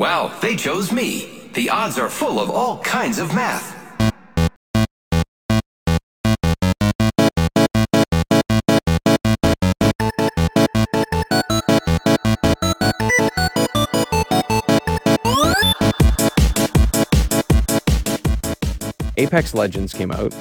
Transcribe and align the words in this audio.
Wow, 0.00 0.32
they 0.40 0.56
chose 0.56 0.90
me. 0.92 1.50
The 1.52 1.68
odds 1.68 1.98
are 1.98 2.08
full 2.08 2.40
of 2.40 2.48
all 2.48 2.78
kinds 2.78 3.18
of 3.18 3.34
math. 3.34 3.76
Apex 19.18 19.52
Legends 19.52 19.92
came 19.92 20.10
out. 20.10 20.32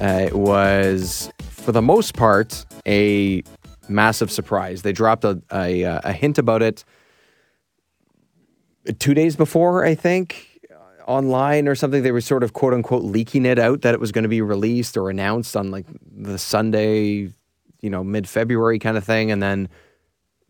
Uh, 0.00 0.26
it 0.26 0.36
was, 0.36 1.28
for 1.40 1.72
the 1.72 1.82
most 1.82 2.14
part, 2.14 2.64
a 2.86 3.42
massive 3.88 4.30
surprise. 4.30 4.82
They 4.82 4.92
dropped 4.92 5.24
a, 5.24 5.42
a, 5.52 5.84
uh, 5.84 6.00
a 6.04 6.12
hint 6.12 6.38
about 6.38 6.62
it 6.62 6.84
two 8.98 9.14
days 9.14 9.36
before, 9.36 9.84
I 9.84 9.94
think, 9.94 10.60
online 11.06 11.68
or 11.68 11.74
something. 11.74 12.02
They 12.02 12.12
were 12.12 12.20
sort 12.20 12.42
of 12.42 12.52
quote 12.52 12.74
unquote 12.74 13.04
leaking 13.04 13.46
it 13.46 13.58
out 13.58 13.82
that 13.82 13.94
it 13.94 14.00
was 14.00 14.12
going 14.12 14.22
to 14.22 14.28
be 14.28 14.42
released 14.42 14.96
or 14.96 15.10
announced 15.10 15.56
on 15.56 15.70
like 15.70 15.86
the 16.10 16.38
Sunday, 16.38 17.30
you 17.80 17.90
know, 17.90 18.04
mid 18.04 18.28
February 18.28 18.78
kind 18.78 18.96
of 18.96 19.04
thing. 19.04 19.30
And 19.30 19.42
then 19.42 19.68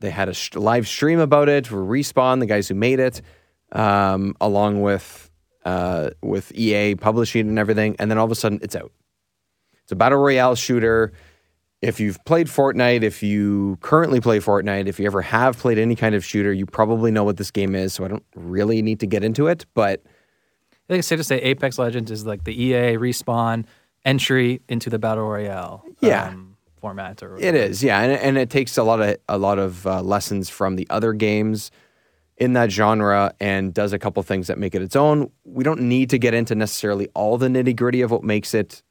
they 0.00 0.10
had 0.10 0.28
a 0.28 0.34
sh- 0.34 0.55
live 0.55 0.88
stream 0.88 1.20
about 1.20 1.48
it 1.48 1.66
for 1.66 1.77
Respawn, 1.77 2.41
the 2.41 2.46
guys 2.46 2.68
who 2.68 2.74
made 2.74 3.00
it, 3.00 3.22
um, 3.72 4.34
along 4.41 4.83
with 4.83 5.30
uh, 5.64 6.10
with 6.22 6.52
EA 6.52 6.96
publishing 6.96 7.48
and 7.48 7.58
everything. 7.58 7.96
And 7.98 8.10
then 8.10 8.19
all 8.19 8.24
of 8.24 8.33
a 8.33 8.36
sudden, 8.36 8.58
it's 8.62 8.74
out. 8.74 8.92
It's 9.84 9.92
a 9.92 9.96
battle 9.96 10.19
royale 10.19 10.55
shooter. 10.55 11.12
If 11.82 11.98
you've 11.98 12.24
played 12.24 12.46
Fortnite, 12.46 13.02
if 13.02 13.22
you 13.22 13.77
currently 13.80 14.20
play 14.20 14.38
Fortnite, 14.38 14.86
if 14.86 15.00
you 15.00 15.06
ever 15.06 15.20
have 15.20 15.59
played 15.59 15.78
any 15.78 15.96
kind 15.96 16.14
of 16.14 16.24
shooter, 16.24 16.52
you 16.52 16.64
probably 16.64 17.10
know 17.10 17.24
what 17.24 17.36
this 17.36 17.50
game 17.50 17.74
is. 17.74 17.92
So 17.92 18.05
I 18.05 18.08
don't 18.08 18.24
really 18.36 18.82
need 18.82 19.00
to 19.00 19.06
get 19.06 19.24
into 19.24 19.48
it. 19.48 19.66
But 19.74 20.00
I 20.05 20.77
think 20.88 21.00
it's 21.00 21.08
safe 21.08 21.18
to 21.18 21.24
say 21.24 21.38
Apex 21.38 21.78
Legends 21.78 22.10
is 22.10 22.24
like 22.24 22.44
the 22.44 22.62
EA 22.62 22.97
respawn 22.97 23.64
entry 24.05 24.62
into 24.69 24.91
the 24.91 24.98
battle 24.98 25.25
royale. 25.25 25.84
Yeah. 26.00 26.28
Um, 26.28 26.53
format 26.83 27.22
or 27.22 27.38
It 27.38 27.55
is, 27.55 27.83
yeah, 27.83 28.00
and, 28.00 28.12
and 28.12 28.36
it 28.36 28.50
takes 28.50 28.77
a 28.77 28.83
lot 28.83 29.00
of 29.00 29.16
a 29.28 29.38
lot 29.38 29.58
of 29.58 29.86
uh, 29.86 30.03
lessons 30.03 30.50
from 30.50 30.77
the 30.77 30.86
other 30.91 31.12
games 31.12 31.70
in 32.36 32.55
that 32.55 32.72
genre 32.72 33.33
and 33.41 33.72
does 33.72 33.92
a 33.92 33.98
couple 33.98 34.22
things 34.25 34.48
that 34.48 34.58
make 34.58 34.75
it 34.75 34.83
its 34.83 34.97
own. 34.97 35.30
We 35.44 35.62
don't 35.62 35.83
need 35.83 36.10
to 36.10 36.19
get 36.19 36.34
into 36.34 36.55
necessarily 36.55 37.08
all 37.14 37.38
the 37.38 37.47
nitty 37.47 37.77
gritty 37.77 38.03
of 38.03 38.10
what 38.10 38.25
makes 38.25 38.53
it 38.53 38.83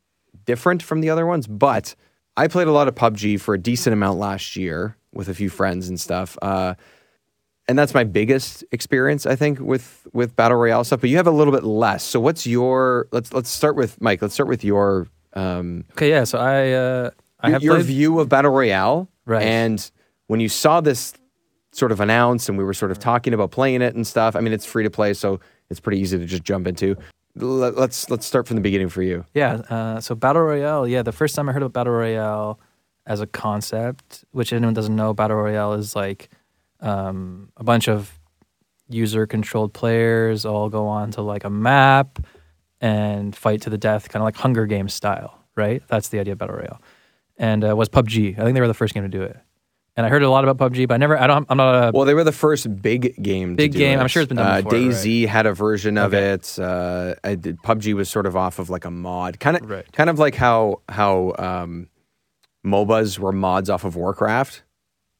different 0.45 0.81
from 0.81 1.01
the 1.01 1.09
other 1.09 1.25
ones, 1.25 1.47
but 1.47 1.95
I 2.37 2.47
played 2.47 2.67
a 2.67 2.71
lot 2.71 2.87
of 2.87 2.95
PUBG 2.95 3.39
for 3.39 3.53
a 3.53 3.57
decent 3.57 3.93
amount 3.93 4.19
last 4.19 4.55
year 4.55 4.95
with 5.13 5.29
a 5.29 5.33
few 5.33 5.49
friends 5.49 5.89
and 5.89 5.99
stuff. 5.99 6.37
Uh, 6.41 6.75
and 7.67 7.77
that's 7.77 7.93
my 7.93 8.03
biggest 8.03 8.63
experience, 8.71 9.25
I 9.25 9.35
think, 9.35 9.59
with 9.59 10.07
with 10.13 10.35
battle 10.35 10.57
royale 10.57 10.83
stuff. 10.83 11.01
But 11.01 11.09
you 11.09 11.17
have 11.17 11.27
a 11.27 11.31
little 11.31 11.53
bit 11.53 11.63
less. 11.63 12.03
So, 12.03 12.19
what's 12.19 12.47
your? 12.47 13.07
Let's 13.11 13.31
let's 13.33 13.49
start 13.49 13.75
with 13.75 14.01
Mike. 14.01 14.21
Let's 14.21 14.33
start 14.33 14.49
with 14.49 14.63
your 14.63 15.07
um, 15.33 15.85
Okay, 15.91 16.09
yeah. 16.09 16.23
So 16.23 16.39
I 16.39 16.71
uh, 16.71 17.09
I 17.39 17.47
your, 17.47 17.53
have 17.53 17.63
your 17.63 17.75
played, 17.75 17.85
view 17.85 18.19
of 18.19 18.29
battle 18.29 18.51
royale, 18.51 19.09
Right. 19.25 19.43
And 19.43 19.91
when 20.27 20.39
you 20.39 20.49
saw 20.49 20.81
this 20.81 21.13
sort 21.71 21.91
of 21.91 21.99
announced, 21.99 22.49
and 22.49 22.57
we 22.57 22.63
were 22.63 22.73
sort 22.73 22.91
of 22.91 22.99
talking 22.99 23.33
about 23.33 23.51
playing 23.51 23.81
it 23.81 23.95
and 23.95 24.05
stuff. 24.05 24.35
I 24.35 24.41
mean, 24.41 24.53
it's 24.53 24.65
free 24.65 24.83
to 24.83 24.89
play, 24.89 25.13
so 25.13 25.39
it's 25.69 25.79
pretty 25.79 26.01
easy 26.01 26.17
to 26.17 26.25
just 26.25 26.43
jump 26.43 26.67
into. 26.67 26.97
Let- 27.35 27.77
Let's 27.77 28.09
let's 28.09 28.25
start 28.25 28.47
from 28.47 28.55
the 28.55 28.61
beginning 28.61 28.89
for 28.89 29.01
you. 29.01 29.25
Yeah. 29.33 29.53
Uh, 29.69 30.01
so 30.01 30.15
battle 30.15 30.41
royale. 30.41 30.87
Yeah, 30.87 31.01
the 31.01 31.11
first 31.11 31.35
time 31.35 31.47
I 31.49 31.53
heard 31.53 31.63
about 31.63 31.73
battle 31.73 31.93
royale 31.93 32.59
as 33.05 33.21
a 33.21 33.27
concept, 33.27 34.23
which 34.31 34.51
anyone 34.53 34.73
doesn't 34.73 34.95
know, 34.95 35.13
battle 35.13 35.37
royale 35.37 35.73
is 35.73 35.95
like 35.95 36.29
um, 36.81 37.49
a 37.57 37.63
bunch 37.63 37.87
of 37.87 38.17
user-controlled 38.89 39.73
players 39.73 40.45
all 40.45 40.69
go 40.69 40.87
on 40.87 41.11
to 41.11 41.21
like 41.21 41.43
a 41.45 41.49
map 41.49 42.19
and 42.81 43.35
fight 43.35 43.61
to 43.61 43.69
the 43.69 43.77
death, 43.77 44.09
kind 44.09 44.21
of 44.21 44.25
like 44.25 44.35
Hunger 44.35 44.65
Games 44.65 44.93
style, 44.93 45.39
right? 45.55 45.81
That's 45.87 46.09
the 46.09 46.19
idea 46.19 46.33
of 46.33 46.39
battle 46.39 46.55
royale. 46.57 46.81
And 47.37 47.63
uh, 47.67 47.75
was 47.75 47.87
PUBG. 47.89 48.37
I 48.37 48.43
think 48.43 48.53
they 48.55 48.61
were 48.61 48.67
the 48.67 48.73
first 48.73 48.93
game 48.93 49.03
to 49.03 49.09
do 49.09 49.21
it. 49.21 49.37
And 49.97 50.05
I 50.05 50.09
heard 50.09 50.23
a 50.23 50.29
lot 50.29 50.47
about 50.47 50.71
PUBG, 50.71 50.87
but 50.87 50.93
I 50.93 50.97
never. 50.97 51.17
I 51.19 51.27
don't. 51.27 51.45
I'm 51.49 51.57
not 51.57 51.89
a. 51.89 51.91
Well, 51.91 52.05
they 52.05 52.13
were 52.13 52.23
the 52.23 52.31
first 52.31 52.81
big 52.81 53.21
game. 53.21 53.55
Big 53.57 53.73
to 53.73 53.77
do 53.77 53.83
game. 53.83 53.99
It. 53.99 54.01
I'm 54.01 54.07
sure 54.07 54.21
it's 54.21 54.29
been 54.29 54.37
done 54.37 54.47
uh, 54.47 54.61
before, 54.61 54.71
DayZ 54.79 55.27
had 55.27 55.45
a 55.45 55.53
version 55.53 55.97
of 55.97 56.13
Okay. 56.13 56.31
it. 56.31 56.57
Uh, 56.57 57.15
I 57.25 57.35
did, 57.35 57.57
PUBG 57.61 57.93
was 57.93 58.09
sort 58.09 58.25
of 58.25 58.37
off 58.37 58.57
of 58.57 58.69
like 58.69 58.85
a 58.85 58.91
mod, 58.91 59.39
kind 59.41 59.57
of, 59.57 59.69
Right. 59.69 59.91
kind 59.91 60.09
of 60.09 60.17
like 60.17 60.35
how 60.35 60.81
how 60.87 61.33
um, 61.37 61.89
MOBAs 62.65 63.19
were 63.19 63.31
mods 63.31 63.69
off 63.69 63.83
of 63.83 63.95
Warcraft. 63.95 64.63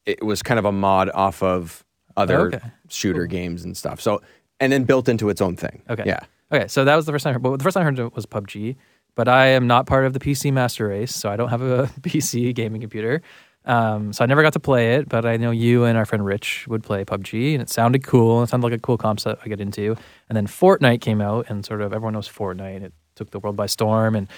It 0.06 0.24
was 0.24 0.42
kind 0.42 0.58
of 0.58 0.64
a 0.64 0.72
mod 0.72 1.10
off 1.10 1.42
of 1.42 1.84
other 2.16 2.46
Okay. 2.46 2.60
shooter 2.88 3.26
games 3.26 3.64
and 3.64 3.76
stuff. 3.76 4.00
So, 4.00 4.22
and 4.60 4.72
then 4.72 4.84
built 4.84 5.08
into 5.08 5.28
its 5.28 5.40
own 5.40 5.56
thing. 5.56 5.82
Okay. 5.90 6.04
Yeah. 6.06 6.20
Okay, 6.52 6.68
so 6.68 6.84
that 6.84 6.96
was 6.96 7.06
the 7.06 7.12
first 7.12 7.24
time. 7.24 7.30
I 7.30 7.34
heard, 7.34 7.42
but 7.42 7.56
the 7.58 7.64
first 7.64 7.74
time 7.74 7.82
I 7.82 7.84
heard 7.84 7.98
it 7.98 8.14
was 8.14 8.26
PUBG. 8.26 8.76
But 9.14 9.28
I 9.28 9.48
am 9.48 9.66
not 9.66 9.86
part 9.86 10.06
of 10.06 10.14
the 10.14 10.18
PC 10.20 10.50
master 10.52 10.88
race, 10.88 11.14
so 11.14 11.28
I 11.30 11.36
don't 11.36 11.50
have 11.50 11.60
a 11.60 11.86
PC 12.00 12.54
gaming 12.54 12.80
computer. 12.80 13.20
Um, 13.64 14.12
so 14.12 14.24
I 14.24 14.26
never 14.26 14.42
got 14.42 14.52
to 14.54 14.60
play 14.60 14.94
it. 14.96 15.08
But 15.08 15.24
I 15.24 15.36
know 15.36 15.50
you 15.50 15.84
and 15.84 15.96
our 15.96 16.04
friend 16.04 16.24
Rich 16.24 16.66
would 16.68 16.82
play 16.82 17.04
PUBG, 17.04 17.52
and 17.54 17.62
it 17.62 17.70
sounded 17.70 18.04
cool. 18.04 18.42
It 18.42 18.48
sounded 18.48 18.66
like 18.66 18.76
a 18.76 18.80
cool 18.80 18.98
concept 18.98 19.42
I 19.44 19.48
get 19.48 19.60
into. 19.60 19.96
And 20.28 20.36
then 20.36 20.46
Fortnite 20.46 21.00
came 21.00 21.20
out, 21.20 21.46
and 21.48 21.64
sort 21.64 21.80
of 21.80 21.92
everyone 21.92 22.14
knows 22.14 22.28
Fortnite. 22.28 22.82
It 22.82 22.92
took 23.14 23.30
the 23.30 23.38
world 23.38 23.56
by 23.56 23.66
storm, 23.66 24.14
and 24.16 24.28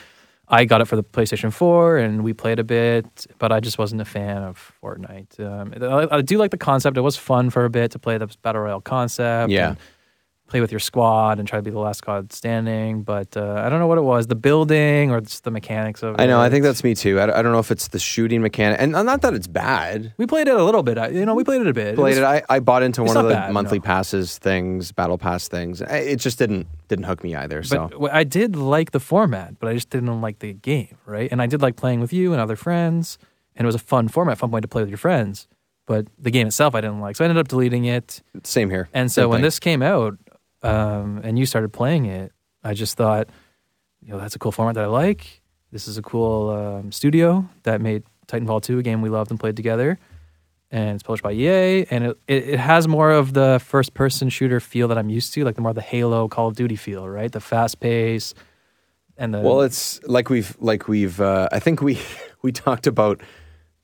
I 0.49 0.67
got 0.67 0.81
it 0.83 0.85
for 0.87 0.97
the 0.97 1.05
PlayStation 1.05 1.53
4, 1.53 1.97
and 1.97 2.23
we 2.23 2.33
played 2.35 2.59
a 2.59 2.65
bit. 2.65 3.27
But 3.39 3.51
I 3.51 3.61
just 3.61 3.79
wasn't 3.79 4.03
a 4.03 4.05
fan 4.05 4.43
of 4.43 4.73
Fortnite. 4.83 5.41
Um, 5.41 5.73
I, 5.83 6.19
I 6.19 6.21
do 6.21 6.37
like 6.37 6.51
the 6.51 6.59
concept. 6.59 6.97
It 6.97 7.01
was 7.03 7.17
fun 7.17 7.51
for 7.51 7.65
a 7.65 7.71
bit 7.71 7.93
to 7.93 7.99
play 7.99 8.19
the 8.19 8.29
battle 8.43 8.63
royale 8.63 8.81
concept. 8.81 9.51
Yeah. 9.51 9.69
and 9.71 9.77
play 10.47 10.61
with 10.61 10.71
your 10.71 10.79
squad 10.79 11.39
and 11.39 11.49
try 11.49 11.59
to 11.59 11.63
be 11.63 11.71
the 11.71 11.79
last 11.79 11.99
squad 11.99 12.33
standing. 12.33 13.03
But 13.03 13.37
uh, 13.37 13.63
I 13.65 13.69
don't 13.69 13.79
know 13.79 13.87
what 13.87 13.99
it 13.99 14.03
was 14.03 14.27
the 14.27 14.35
building 14.35 15.11
or 15.11 15.21
just 15.21 15.45
the 15.45 15.51
mechanics 15.51 16.03
of 16.03 16.15
it. 16.15 16.21
I 16.21 16.27
know. 16.27 16.41
I 16.41 16.51
think 16.51 16.65
that's 16.65 16.85
me 16.85 16.95
too. 16.95 17.19
I, 17.19 17.25
I 17.39 17.43
don't 17.43 17.53
know 17.53 17.59
if 17.59 17.71
it's 17.71 17.89
the 17.89 17.99
shooting 17.99 18.43
mechanic, 18.43 18.79
and 18.81 18.93
not 18.93 19.23
that 19.23 19.35
it's 19.35 19.47
bad. 19.47 20.13
We 20.19 20.27
played 20.27 20.47
it 20.49 20.55
a 20.55 20.63
little 20.63 20.83
bit. 20.83 20.99
I- 20.99 21.09
You 21.09 21.25
know, 21.25 21.35
we 21.35 21.45
played 21.45 21.63
it 21.63 21.67
a 21.67 21.73
bit. 21.73 21.95
Played 21.97 22.11
was- 22.11 22.19
it. 22.19 22.25
I, 22.25 22.43
I 22.49 22.61
bought 22.61 22.83
into 22.83 23.03
one 23.03 23.17
of 23.17 23.25
the 23.25 23.31
bad, 23.35 23.53
monthly 23.53 23.79
no. 23.79 23.85
passes 23.85 24.39
things, 24.39 24.93
battle 24.93 25.19
pass 25.19 25.49
things. 25.49 25.81
It 25.81 26.17
just 26.21 26.39
didn't 26.39 26.67
didn't 26.89 27.07
hook 27.07 27.25
me 27.25 27.35
either. 27.35 27.63
So 27.63 27.89
But 27.99 28.13
I 28.13 28.25
did 28.25 28.55
like 28.57 28.91
the 28.91 29.01
format, 29.01 29.59
but 29.59 29.69
I 29.71 29.75
just 29.75 29.89
didn't 29.91 30.21
like 30.21 30.41
the 30.41 30.53
game, 30.53 30.99
right? 31.07 31.29
And 31.33 31.41
I 31.41 31.47
did 31.47 31.63
like 31.63 31.77
playing 31.77 32.01
with 32.01 32.13
you 32.13 32.33
and 32.33 32.41
other 32.41 32.57
friends, 32.57 33.19
and 33.57 33.65
it 33.65 33.67
was 33.67 33.75
a 33.75 33.79
fun 33.79 34.09
format, 34.09 34.37
fun 34.39 34.51
way 34.51 34.61
to 34.61 34.69
play 34.69 34.83
with 34.83 34.91
your 34.91 34.99
friends. 34.99 35.49
But 35.87 36.07
the 36.19 36.31
game 36.31 36.47
itself, 36.47 36.75
I 36.75 36.81
didn't 36.81 37.01
like, 37.01 37.15
so 37.17 37.25
I 37.25 37.29
ended 37.29 37.39
up 37.41 37.49
deleting 37.49 37.85
it. 37.85 38.23
same 38.43 38.71
here. 38.71 38.89
And 38.95 39.13
so 39.13 39.23
Same 39.23 39.29
when 39.31 39.37
thing. 39.39 39.43
this 39.43 39.59
came 39.61 39.83
out, 39.83 40.17
um, 40.65 41.21
and 41.23 41.39
you 41.39 41.47
started 41.47 41.73
playing 41.73 42.07
it, 42.07 42.33
I 42.63 42.75
just 42.75 42.97
thought, 42.97 43.29
you 44.01 44.13
know, 44.13 44.19
that's 44.19 44.35
a 44.35 44.39
cool 44.39 44.53
format 44.53 44.75
that 44.77 44.85
I 44.85 44.89
like. 44.89 45.43
This 45.71 45.89
is 45.89 45.99
a 45.99 46.03
cool 46.03 46.51
um, 46.51 46.93
studio 46.93 47.49
that 47.65 47.81
made 47.81 48.05
Titanfall 48.27 48.63
2, 48.63 48.79
a 48.79 48.83
game 48.83 49.03
we 49.03 49.09
loved 49.09 49.31
and 49.31 49.39
played 49.39 49.57
together. 49.57 49.99
And 50.71 50.95
it's 50.95 51.03
published 51.03 51.23
by 51.23 51.33
EA, 51.33 51.87
and 51.91 52.05
it, 52.05 52.19
it, 52.27 52.49
it 52.49 52.59
has 52.59 52.89
more 52.89 53.11
of 53.13 53.33
the 53.33 53.61
first 53.65 53.95
person 53.95 54.29
shooter 54.29 54.59
feel 54.59 54.89
that 54.89 54.99
I'm 54.99 55.09
used 55.09 55.33
to, 55.35 55.45
like 55.45 55.55
the 55.55 55.61
more 55.61 55.73
the 55.73 55.81
Halo 55.81 56.27
Call 56.27 56.49
of 56.49 56.57
Duty 56.57 56.75
feel, 56.75 57.09
right? 57.09 57.31
The 57.31 57.41
fast 57.41 57.79
pace 57.79 58.35
and 59.17 59.33
the 59.33 59.41
Well, 59.41 59.61
it's 59.61 60.03
like 60.05 60.31
we've 60.31 60.57
like 60.59 60.89
we've. 60.89 61.21
Uh, 61.21 61.49
I 61.53 61.61
think 61.61 61.81
we 61.81 62.01
we 62.43 62.51
talked 62.51 62.87
about 62.87 63.21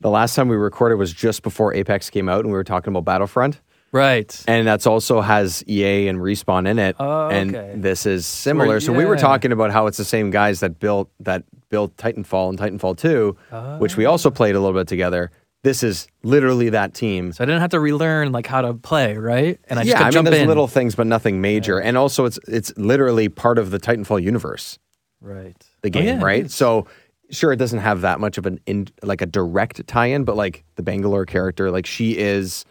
the 0.00 0.10
last 0.10 0.34
time 0.34 0.48
we 0.48 0.56
recorded 0.56 0.96
was 0.96 1.12
just 1.12 1.42
before 1.42 1.74
Apex 1.74 2.10
came 2.10 2.28
out, 2.28 2.40
and 2.40 2.48
we 2.48 2.54
were 2.54 2.64
talking 2.64 2.92
about 2.92 3.04
Battlefront, 3.04 3.60
right. 3.92 4.44
and 4.46 4.66
that's 4.66 4.86
also 4.86 5.20
has 5.20 5.64
EA 5.68 6.08
and 6.08 6.18
Respawn 6.18 6.68
in 6.68 6.78
it, 6.78 6.96
Oh, 6.98 7.28
and 7.28 7.82
this 7.82 8.06
is 8.06 8.26
similar. 8.26 8.80
So 8.80 8.92
we 8.92 9.04
were 9.04 9.16
talking 9.16 9.52
about 9.52 9.70
how 9.70 9.86
it's 9.86 9.98
the 9.98 10.04
same 10.04 10.30
guys 10.30 10.60
that 10.60 10.78
built 10.78 11.10
that 11.20 11.44
built 11.68 11.96
Titanfall 11.96 12.50
and 12.50 12.58
Titanfall 12.58 12.96
Two, 12.96 13.36
which 13.78 13.96
we 13.96 14.04
also 14.04 14.28
oh. 14.28 14.32
played 14.32 14.54
a 14.54 14.60
little 14.60 14.78
bit 14.78 14.88
together. 14.88 15.30
This 15.62 15.82
is 15.82 16.08
literally 16.22 16.70
that 16.70 16.94
team. 16.94 17.32
So 17.32 17.44
I 17.44 17.46
didn't 17.46 17.60
have 17.60 17.70
to 17.72 17.80
relearn 17.80 18.32
like 18.32 18.46
how 18.46 18.62
to 18.62 18.72
play, 18.72 19.16
right? 19.18 19.60
And 19.68 19.78
I 19.78 19.84
just 19.84 19.94
yeah, 19.94 20.06
I 20.06 20.10
mean, 20.10 20.24
there's 20.24 20.38
in. 20.38 20.48
little 20.48 20.66
things, 20.68 20.94
but 20.94 21.06
nothing 21.06 21.42
major. 21.42 21.78
And 21.78 21.98
also, 21.98 22.24
it's 22.24 22.38
it's 22.48 22.72
literally 22.78 23.28
part 23.28 23.58
of 23.58 23.70
the 23.70 23.78
Titanfall 23.78 24.22
universe. 24.22 24.78
right. 25.20 25.54
the 25.82 25.88
Oh, 25.88 25.92
game, 25.92 26.18
yeah, 26.18 26.24
right? 26.24 26.50
So 26.50 26.86
sure, 27.30 27.52
it 27.52 27.56
doesn't 27.56 27.80
have 27.80 28.00
that 28.00 28.20
much 28.20 28.38
of 28.38 28.46
an 28.46 28.58
in, 28.66 28.88
like 29.02 29.20
a 29.20 29.26
direct 29.26 29.86
tie-in, 29.86 30.24
but 30.24 30.34
like 30.36 30.64
the 30.76 30.82
Bangalore 30.82 31.26
character, 31.26 31.70
like 31.70 31.86
she 31.86 32.16
is 32.16 32.64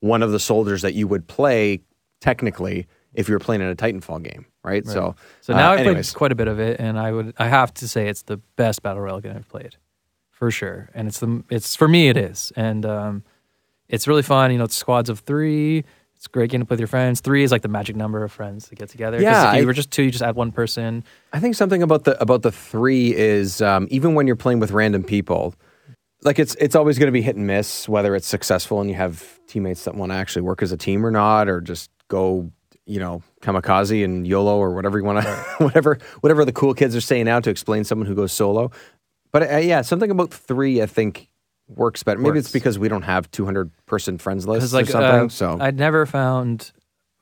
one 0.00 0.22
of 0.22 0.30
the 0.32 0.38
soldiers 0.40 0.82
that 0.82 0.94
you 0.94 1.06
would 1.08 1.26
play 1.26 1.80
technically 2.20 2.86
if 3.14 3.28
you 3.28 3.34
were 3.34 3.38
playing 3.40 3.62
in 3.62 3.68
a 3.68 3.74
Titanfall 3.76 4.22
game, 4.22 4.46
right? 4.62 4.86
So 4.86 5.14
So 5.40 5.54
uh, 5.54 5.56
now 5.56 5.72
I've 5.72 5.80
anyways, 5.80 6.10
played 6.12 6.18
quite 6.18 6.32
a 6.32 6.34
bit 6.34 6.48
of 6.48 6.60
it, 6.60 6.78
and 6.80 6.98
I 6.98 7.12
would 7.12 7.34
I 7.38 7.48
have 7.48 7.72
to 7.74 7.88
say 7.88 8.08
it's 8.08 8.22
the 8.22 8.36
best 8.56 8.82
battle 8.82 9.00
royale 9.02 9.20
game 9.20 9.34
I've 9.36 9.48
played, 9.48 9.76
for 10.30 10.50
sure. 10.50 10.90
And 10.94 11.08
it's 11.08 11.20
the 11.20 11.42
it's 11.50 11.74
for 11.74 11.88
me 11.88 12.08
it 12.08 12.16
is, 12.16 12.52
and 12.56 12.84
um, 12.86 13.24
it's 13.88 14.06
really 14.06 14.22
fun. 14.22 14.52
You 14.52 14.58
know, 14.58 14.64
it's 14.64 14.76
squads 14.76 15.08
of 15.10 15.20
three. 15.20 15.84
It's 16.14 16.26
a 16.26 16.30
great 16.30 16.50
game 16.50 16.58
to 16.60 16.66
play 16.66 16.74
with 16.74 16.80
your 16.80 16.88
friends. 16.88 17.20
Three 17.20 17.44
is 17.44 17.52
like 17.52 17.62
the 17.62 17.68
magic 17.68 17.94
number 17.94 18.24
of 18.24 18.32
friends 18.32 18.68
to 18.68 18.74
get 18.74 18.88
together. 18.88 19.20
Yeah, 19.22 19.50
if 19.50 19.56
you 19.58 19.62
I- 19.62 19.66
were 19.66 19.72
just 19.72 19.92
two, 19.92 20.02
you 20.02 20.10
just 20.10 20.22
add 20.22 20.34
one 20.34 20.50
person. 20.50 21.04
I 21.32 21.38
think 21.38 21.54
something 21.54 21.82
about 21.82 22.04
the 22.04 22.20
about 22.20 22.42
the 22.42 22.50
three 22.52 23.14
is 23.14 23.62
um, 23.62 23.86
even 23.90 24.14
when 24.14 24.26
you're 24.26 24.36
playing 24.36 24.58
with 24.60 24.72
random 24.72 25.02
people, 25.04 25.54
like 26.22 26.38
it's 26.38 26.54
it's 26.56 26.74
always 26.74 26.98
going 26.98 27.08
to 27.08 27.12
be 27.12 27.22
hit 27.22 27.36
and 27.36 27.46
miss 27.46 27.88
whether 27.88 28.14
it's 28.16 28.26
successful 28.26 28.80
and 28.80 28.90
you 28.90 28.96
have 28.96 29.38
teammates 29.46 29.84
that 29.84 29.94
want 29.94 30.12
to 30.12 30.16
actually 30.16 30.42
work 30.42 30.62
as 30.62 30.72
a 30.72 30.76
team 30.76 31.04
or 31.04 31.10
not, 31.10 31.48
or 31.48 31.60
just 31.60 31.90
go 32.08 32.50
you 32.88 32.98
know, 32.98 33.22
kamikaze 33.42 34.02
and 34.02 34.26
YOLO 34.26 34.56
or 34.56 34.70
whatever 34.74 34.98
you 34.98 35.04
want 35.04 35.22
to, 35.22 35.30
whatever, 35.58 35.98
whatever 36.20 36.44
the 36.44 36.52
cool 36.52 36.72
kids 36.72 36.96
are 36.96 37.02
saying 37.02 37.26
now 37.26 37.38
to 37.38 37.50
explain 37.50 37.84
someone 37.84 38.06
who 38.06 38.14
goes 38.14 38.32
solo. 38.32 38.70
But 39.30 39.52
uh, 39.52 39.56
yeah, 39.58 39.82
something 39.82 40.10
about 40.10 40.32
three, 40.32 40.80
I 40.80 40.86
think, 40.86 41.28
works 41.68 42.02
better. 42.02 42.18
Maybe 42.18 42.38
it's 42.38 42.50
because 42.50 42.78
we 42.78 42.88
don't 42.88 43.02
have 43.02 43.30
200 43.30 43.70
person 43.84 44.16
friends 44.16 44.48
lists 44.48 44.72
like 44.72 44.88
or 44.88 44.92
something. 44.92 45.26
uh, 45.26 45.28
so 45.28 45.58
I'd 45.60 45.76
never 45.76 46.06
found 46.06 46.72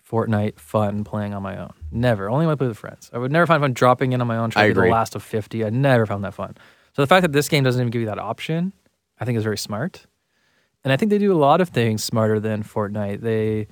Fortnite 0.09 0.61
fun 0.61 1.03
playing 1.03 1.35
on 1.35 1.43
my 1.43 1.59
own. 1.61 1.73
Never. 1.91 2.31
Only 2.31 2.47
when 2.47 2.53
I 2.53 2.57
play 2.57 2.69
with 2.69 2.79
friends. 2.79 3.11
I 3.13 3.19
would 3.19 3.33
never 3.33 3.47
find 3.47 3.61
fun 3.61 3.73
dropping 3.73 4.13
in 4.13 4.21
on 4.21 4.29
my 4.29 4.37
own. 4.37 4.51
Trying 4.51 4.73
to 4.73 4.81
be 4.81 4.87
the 4.87 4.93
last 4.93 5.17
of 5.17 5.23
fifty. 5.25 5.65
I 5.65 5.71
never 5.71 6.07
found 6.07 6.23
that 6.23 6.35
fun. 6.35 6.57
So 6.95 7.03
the 7.03 7.09
fact 7.09 7.23
that 7.23 7.33
this 7.33 7.49
game 7.49 7.65
doesn't 7.65 7.81
even 7.81 7.91
give 7.91 8.01
you 8.01 8.07
that 8.07 8.21
option, 8.21 8.73
I 9.19 9.25
think 9.25 9.39
is 9.39 9.45
very 9.45 9.59
smart. 9.59 10.07
And 10.85 10.93
I 10.93 10.97
think 10.97 11.11
they 11.11 11.19
do 11.19 11.33
a 11.33 11.39
lot 11.39 11.61
of 11.61 11.71
things 11.71 12.05
smarter 12.05 12.39
than 12.39 12.63
Fortnite. 12.63 13.21
They 13.21 13.67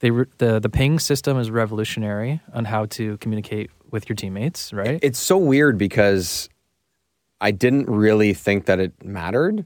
they 0.00 0.10
the 0.10 0.60
the 0.60 0.68
ping 0.68 0.98
system 0.98 1.38
is 1.38 1.50
revolutionary 1.50 2.40
on 2.52 2.64
how 2.66 2.86
to 2.86 3.16
communicate 3.18 3.70
with 3.90 4.08
your 4.08 4.16
teammates. 4.16 4.72
Right. 4.72 4.98
it's 5.02 5.18
so 5.18 5.38
weird 5.38 5.78
because 5.78 6.48
I 7.40 7.50
didn't 7.52 7.88
really 7.88 8.34
think 8.34 8.66
that 8.66 8.80
it 8.80 8.92
mattered 9.04 9.64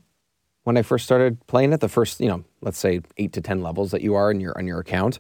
when 0.65 0.77
I 0.77 0.83
first 0.83 1.05
started 1.05 1.45
playing 1.47 1.73
it. 1.73 1.81
The 1.81 1.89
first, 1.89 2.21
you 2.21 2.29
know, 2.29 2.45
let's 2.61 2.79
say 2.79 3.01
eight 3.17 3.33
to 3.33 3.41
ten 3.41 3.63
levels 3.63 3.91
that 3.91 4.03
you 4.03 4.15
are 4.15 4.31
in 4.31 4.41
your 4.41 4.57
on 4.57 4.67
your 4.67 4.81
account, 4.81 5.19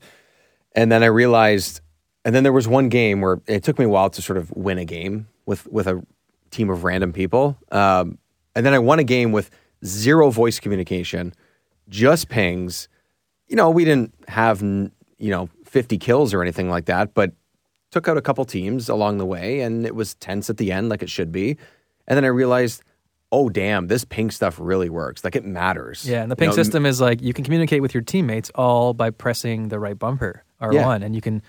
and 0.73 0.91
then 0.93 1.03
I 1.03 1.07
realized, 1.07 1.81
and 2.25 2.35
then 2.35 2.43
there 2.43 2.53
was 2.53 2.69
one 2.69 2.89
game 2.89 3.21
where 3.21 3.41
it 3.47 3.63
took 3.63 3.79
me 3.79 3.87
a 3.87 3.89
while 3.89 4.11
to 4.11 4.23
sort 4.23 4.37
of 4.37 4.51
win 4.53 4.79
a 4.79 4.85
game 4.85 5.29
with 5.47 5.67
with 5.67 5.87
a 5.87 6.03
team 6.51 6.71
of 6.71 6.85
random 6.85 7.13
people, 7.13 7.59
um, 7.71 8.19
and 8.55 8.65
then 8.65 8.75
I 8.75 8.79
won 8.79 8.99
a 8.99 9.05
game 9.05 9.33
with 9.33 9.51
zero 9.85 10.31
voice 10.31 10.61
communication, 10.61 11.33
just 11.89 12.29
pings. 12.29 12.89
You 13.49 13.57
know, 13.57 13.71
we 13.71 13.85
didn't 13.85 14.15
have 14.29 14.63
you 14.63 14.91
know 15.31 15.49
fifty 15.65 15.99
kills 15.99 16.33
or 16.35 16.43
anything 16.43 16.69
like 16.71 16.87
that, 16.87 17.15
but 17.15 17.33
took 17.91 18.09
out 18.09 18.17
a 18.17 18.23
couple 18.23 18.45
teams 18.47 18.89
along 18.89 19.19
the 19.19 19.27
way 19.27 19.61
and 19.61 19.85
it 19.85 19.95
was 19.95 20.15
tense 20.15 20.49
at 20.49 20.57
the 20.57 20.73
end 20.73 20.89
like 20.89 21.03
it 21.03 21.11
should 21.11 21.31
be 21.31 21.59
and 22.09 22.17
then 22.17 22.25
i 22.25 22.29
realized 22.29 22.83
oh 23.33 23.51
damn 23.51 23.87
this 23.89 24.03
ping 24.03 24.31
stuff 24.31 24.59
really 24.59 24.89
works 24.89 25.23
like 25.25 25.37
it 25.37 25.45
matters 25.45 26.09
Yeah, 26.09 26.23
and 26.23 26.33
the 26.33 26.37
You 26.41 26.47
know, 26.47 26.53
system 26.55 26.87
is 26.87 27.03
like 27.03 27.21
you 27.21 27.35
can 27.35 27.45
communicate 27.45 27.83
with 27.83 27.93
your 27.93 28.03
teammates 28.03 28.51
all 28.55 28.95
by 28.95 29.11
pressing 29.11 29.69
the 29.69 29.79
right 29.79 29.99
bumper 29.99 30.43
R1, 30.59 30.73
Yeah. 30.73 30.95
and 31.05 31.15
you 31.15 31.21
can 31.21 31.43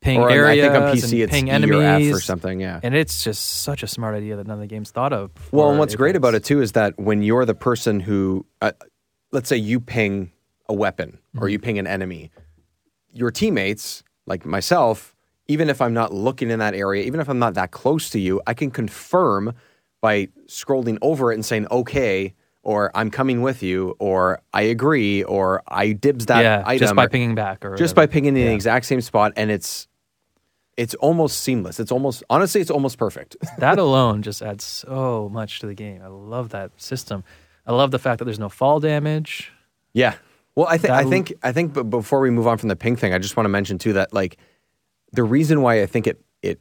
ping 0.00 0.20
or 0.20 0.30
areas 0.30 0.64
i 0.64 0.68
think 0.68 0.82
on 0.84 0.94
pc 0.96 1.22
it's 1.24 1.32
ping 1.32 1.48
e 1.48 1.50
enemies 1.50 2.10
or 2.12 2.16
or 2.16 2.20
something 2.20 2.60
yeah 2.60 2.80
And 2.82 2.94
it's 2.94 3.24
just 3.24 3.62
such 3.62 3.82
a 3.82 3.86
smart 3.86 4.14
idea 4.14 4.36
that 4.36 4.46
none 4.46 4.54
of 4.54 4.60
the 4.60 4.66
games 4.66 4.90
thought 4.90 5.12
of. 5.12 5.30
well 5.52 5.70
and 5.70 5.78
what's 5.78 5.94
great 5.94 6.16
about 6.16 6.34
it 6.34 6.44
too 6.44 6.60
is 6.60 6.72
that 6.72 6.98
when 6.98 7.22
you're 7.22 7.44
the 7.44 7.54
person 7.54 8.00
who 8.00 8.44
uh, 8.62 8.72
let's 9.32 9.48
say 9.48 9.56
you 9.56 9.80
ping 9.80 10.32
a 10.68 10.74
weapon 10.74 11.18
Mm-hmm. 11.34 11.44
or 11.44 11.48
you 11.48 11.58
ping 11.58 11.78
an 11.78 11.86
enemy 11.86 12.30
your 13.12 13.30
teammates 13.30 14.02
like 14.26 14.44
myself 14.46 15.14
even 15.48 15.68
if 15.70 15.80
i'm 15.82 15.92
not 15.94 16.12
looking 16.14 16.50
in 16.50 16.58
that 16.60 16.74
area 16.74 17.04
even 17.04 17.20
if 17.20 17.28
i'm 17.28 17.38
not 17.38 17.54
that 17.54 17.70
close 17.70 18.08
to 18.10 18.18
you 18.18 18.40
i 18.46 18.54
can 18.54 18.70
confirm 18.70 19.52
by 20.02 20.28
scrolling 20.46 20.98
over 21.02 21.30
it 21.32 21.34
and 21.34 21.44
saying 21.44 21.66
okay 21.70 22.34
or 22.66 22.90
i'm 22.94 23.10
coming 23.10 23.40
with 23.42 23.62
you 23.62 23.94
or 23.98 24.40
i 24.52 24.62
agree 24.62 25.22
or 25.22 25.62
i 25.68 25.92
dibs 25.92 26.26
that 26.26 26.42
yeah, 26.42 26.62
item 26.66 26.80
just 26.80 26.94
by 26.96 27.04
or- 27.04 27.08
pinging 27.08 27.34
back 27.34 27.64
or 27.64 27.76
just 27.76 27.94
by 27.94 28.06
pinging 28.06 28.36
in 28.36 28.46
the 28.46 28.52
exact 28.52 28.84
same 28.86 29.00
spot 29.00 29.32
and 29.36 29.50
it's 29.50 29.88
it's 30.76 30.94
almost 30.96 31.40
seamless 31.40 31.80
it's 31.80 31.92
almost 31.92 32.22
honestly 32.28 32.60
it's 32.60 32.70
almost 32.70 32.98
perfect 32.98 33.36
that 33.58 33.78
alone 33.78 34.20
just 34.22 34.42
adds 34.42 34.64
so 34.64 35.28
much 35.32 35.60
to 35.60 35.66
the 35.66 35.74
game. 35.74 36.02
I 36.02 36.08
love 36.08 36.50
that 36.50 36.70
system. 36.76 37.24
I 37.66 37.72
love 37.72 37.90
the 37.90 37.98
fact 37.98 38.18
that 38.18 38.24
there's 38.24 38.38
no 38.38 38.48
fall 38.48 38.80
damage. 38.80 39.52
Yeah. 39.92 40.14
Well, 40.54 40.66
I 40.68 40.78
think 40.78 40.92
I 40.92 41.04
think 41.04 41.32
I 41.42 41.52
think 41.52 41.72
but 41.72 41.84
before 41.84 42.20
we 42.20 42.30
move 42.30 42.46
on 42.46 42.58
from 42.58 42.68
the 42.68 42.76
ping 42.76 42.96
thing, 42.96 43.14
I 43.14 43.18
just 43.18 43.36
want 43.36 43.44
to 43.44 43.48
mention 43.48 43.78
too 43.78 43.92
that 43.94 44.12
like 44.12 44.38
the 45.12 45.22
reason 45.22 45.62
why 45.62 45.82
I 45.82 45.86
think 45.86 46.06
it 46.06 46.20
it 46.42 46.60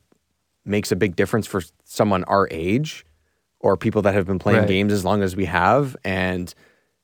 makes 0.66 0.92
a 0.92 0.96
big 0.96 1.16
difference 1.16 1.48
for 1.48 1.62
someone 1.84 2.24
our 2.26 2.48
age 2.52 3.06
or 3.66 3.76
people 3.76 4.04
that 4.04 4.14
have 4.14 4.28
been 4.28 4.38
playing 4.38 4.60
Right. 4.60 4.68
games 4.68 4.94
as 4.94 5.04
long 5.04 5.24
as 5.24 5.36
we 5.36 5.46
have 5.46 5.98
and 6.04 6.54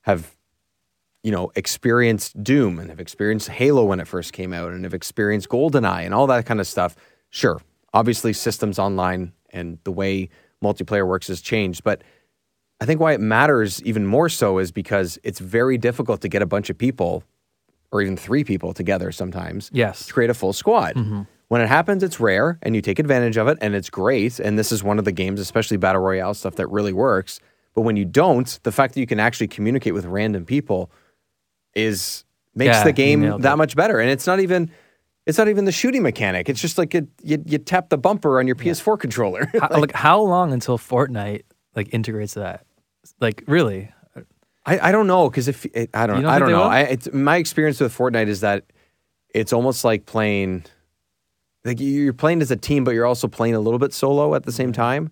have 0.02 0.36
you 1.24 1.32
know 1.32 1.52
experienced 1.56 2.42
Doom 2.44 2.78
and 2.78 2.90
have 2.92 3.00
experienced 3.00 3.50
Halo 3.50 3.84
when 3.86 4.00
it 4.00 4.08
first 4.08 4.32
came 4.32 4.54
out 4.54 4.72
and 4.72 4.84
have 4.84 4.94
experienced 4.94 5.50
GoldenEye 5.50 6.06
and 6.06 6.14
all 6.14 6.28
that 6.28 6.46
kind 6.46 6.60
of 6.60 6.68
stuff. 6.68 6.96
Sure, 7.32 7.60
obviously 7.96 8.32
systems 8.32 8.78
online 8.78 9.34
and 9.50 9.80
the 9.86 9.92
way 9.92 10.30
multiplayer 10.64 11.08
works 11.08 11.28
has 11.30 11.42
changed, 11.42 11.84
but 11.84 12.04
I 12.80 12.86
think 12.86 13.00
why 13.02 13.14
it 13.14 13.22
matters 13.22 13.82
even 13.84 14.06
more 14.06 14.30
so 14.30 14.60
is 14.60 14.72
because 14.72 15.18
it's 15.24 15.40
very 15.40 15.80
difficult 15.80 16.22
to 16.22 16.28
get 16.30 16.44
a 16.44 16.46
bunch 16.46 16.70
of 16.70 16.78
people 16.78 17.24
or 17.92 18.02
even 18.04 18.16
three 18.16 18.44
people 18.44 18.72
together 18.74 19.12
sometimes 19.12 19.72
Yes. 19.74 20.06
to 20.06 20.14
create 20.14 20.30
a 20.30 20.34
full 20.36 20.54
squad. 20.54 20.96
Mm-hmm. 20.96 21.22
When 21.52 21.60
it 21.60 21.68
happens, 21.68 22.02
it's 22.02 22.18
rare 22.18 22.58
and 22.62 22.78
you 22.78 22.82
take 22.82 22.98
advantage 22.98 23.36
of 23.36 23.50
it 23.50 23.58
and 23.60 23.76
it's 23.76 23.90
great. 23.90 24.40
And 24.40 24.58
this 24.58 24.72
is 24.72 24.86
one 24.86 24.98
of 25.00 25.04
the 25.04 25.12
games, 25.12 25.38
especially 25.38 25.76
Battle 25.76 26.02
Royale 26.02 26.34
stuff, 26.34 26.56
that 26.56 26.68
really 26.68 26.94
works. 26.94 27.42
But 27.76 27.82
when 27.82 27.98
you 27.98 28.06
don't, 28.06 28.58
the 28.64 28.72
fact 28.72 28.94
that 28.94 29.02
you 29.02 29.06
can 29.06 29.20
actually 29.20 29.50
communicate 29.50 29.94
with 29.94 30.06
random 30.06 30.46
people 30.46 30.90
is 31.76 32.24
makes 32.56 32.78
Yeah, 32.78 32.84
the 32.86 32.94
game 32.94 33.42
that 33.42 33.58
much 33.58 33.76
better. 33.76 34.00
And 34.00 34.10
it's 34.10 34.26
not 34.26 34.40
even 34.40 34.72
it's 35.26 35.38
not 35.38 35.50
even 35.50 35.66
the 35.66 35.74
shooting 35.74 36.04
mechanic. 36.04 36.48
It's 36.48 36.62
just 36.62 36.78
like 36.78 36.96
it, 36.96 37.10
you 37.22 37.44
you 37.46 37.58
tap 37.58 37.90
the 37.90 37.98
bumper 37.98 38.40
on 38.40 38.48
your 38.48 38.56
PS4 38.56 38.98
controller. 38.98 39.52
How, 39.60 39.68
like 39.78 39.92
how 39.92 40.22
long 40.22 40.54
until 40.54 40.78
Fortnite 40.78 41.42
like 41.76 41.94
integrates 41.94 42.36
that? 42.36 42.66
Like 43.20 43.44
really? 43.46 43.92
I, 44.66 44.80
I 44.88 44.92
don't 44.94 45.08
know 45.08 45.30
because 45.30 45.50
if 45.50 45.66
it, 45.66 45.90
I 45.94 46.08
don't 46.08 46.22
don't 46.22 46.32
I 46.32 46.40
don't 46.40 46.52
know. 46.52 46.64
I, 46.64 46.80
it's, 46.84 47.12
my 47.12 47.36
experience 47.36 47.82
with 47.82 47.94
Fortnite 47.94 48.28
is 48.28 48.40
that 48.40 48.64
it's 49.36 49.52
almost 49.52 49.84
like 49.84 50.06
playing 50.06 50.64
like 51.66 51.80
you're 51.80 52.14
playing 52.14 52.42
as 52.42 52.52
a 52.52 52.56
team, 52.56 52.84
but 52.84 52.92
you're 52.96 53.06
also 53.06 53.28
playing 53.28 53.56
a 53.56 53.60
little 53.60 53.80
bit 53.80 53.94
solo 53.94 54.34
at 54.36 54.44
the 54.44 54.52
same 54.52 54.72
time. 54.74 55.12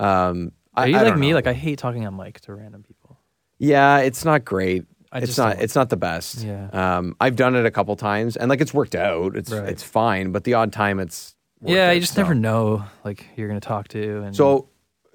Um, 0.00 0.52
I, 0.74 0.82
Are 0.84 0.88
you 0.88 0.96
I 0.98 1.02
like 1.02 1.16
me? 1.18 1.30
know. 1.30 1.34
Like 1.36 1.46
I 1.46 1.52
hate 1.54 1.78
talking 1.78 2.06
on 2.06 2.16
mic 2.16 2.40
to 2.42 2.54
random 2.54 2.82
people. 2.82 3.18
yeah, 3.58 3.98
it's 3.98 4.24
not 4.24 4.44
great. 4.44 4.84
I 5.10 5.18
it's 5.20 5.38
not. 5.38 5.58
It's 5.60 5.74
not 5.74 5.88
the 5.88 5.96
best. 5.96 6.42
Yeah. 6.44 6.68
Um, 6.72 7.16
I've 7.20 7.34
done 7.34 7.56
it 7.56 7.64
a 7.66 7.70
couple 7.70 7.96
times, 7.96 8.36
and 8.36 8.48
like 8.50 8.60
it's 8.60 8.74
worked 8.74 8.94
out. 8.94 9.34
It's 9.36 9.50
Right. 9.52 9.68
it's 9.68 9.82
fine, 9.82 10.32
but 10.32 10.44
the 10.44 10.54
odd 10.54 10.72
time 10.72 11.00
it's 11.00 11.34
yeah, 11.62 11.88
out, 11.88 11.92
you 11.94 12.00
just 12.00 12.14
so. 12.14 12.22
never 12.22 12.34
know 12.34 12.84
like 13.04 13.24
you're 13.34 13.48
gonna 13.48 13.58
talk 13.60 13.88
to 13.88 14.22
and 14.22 14.36
So 14.36 14.68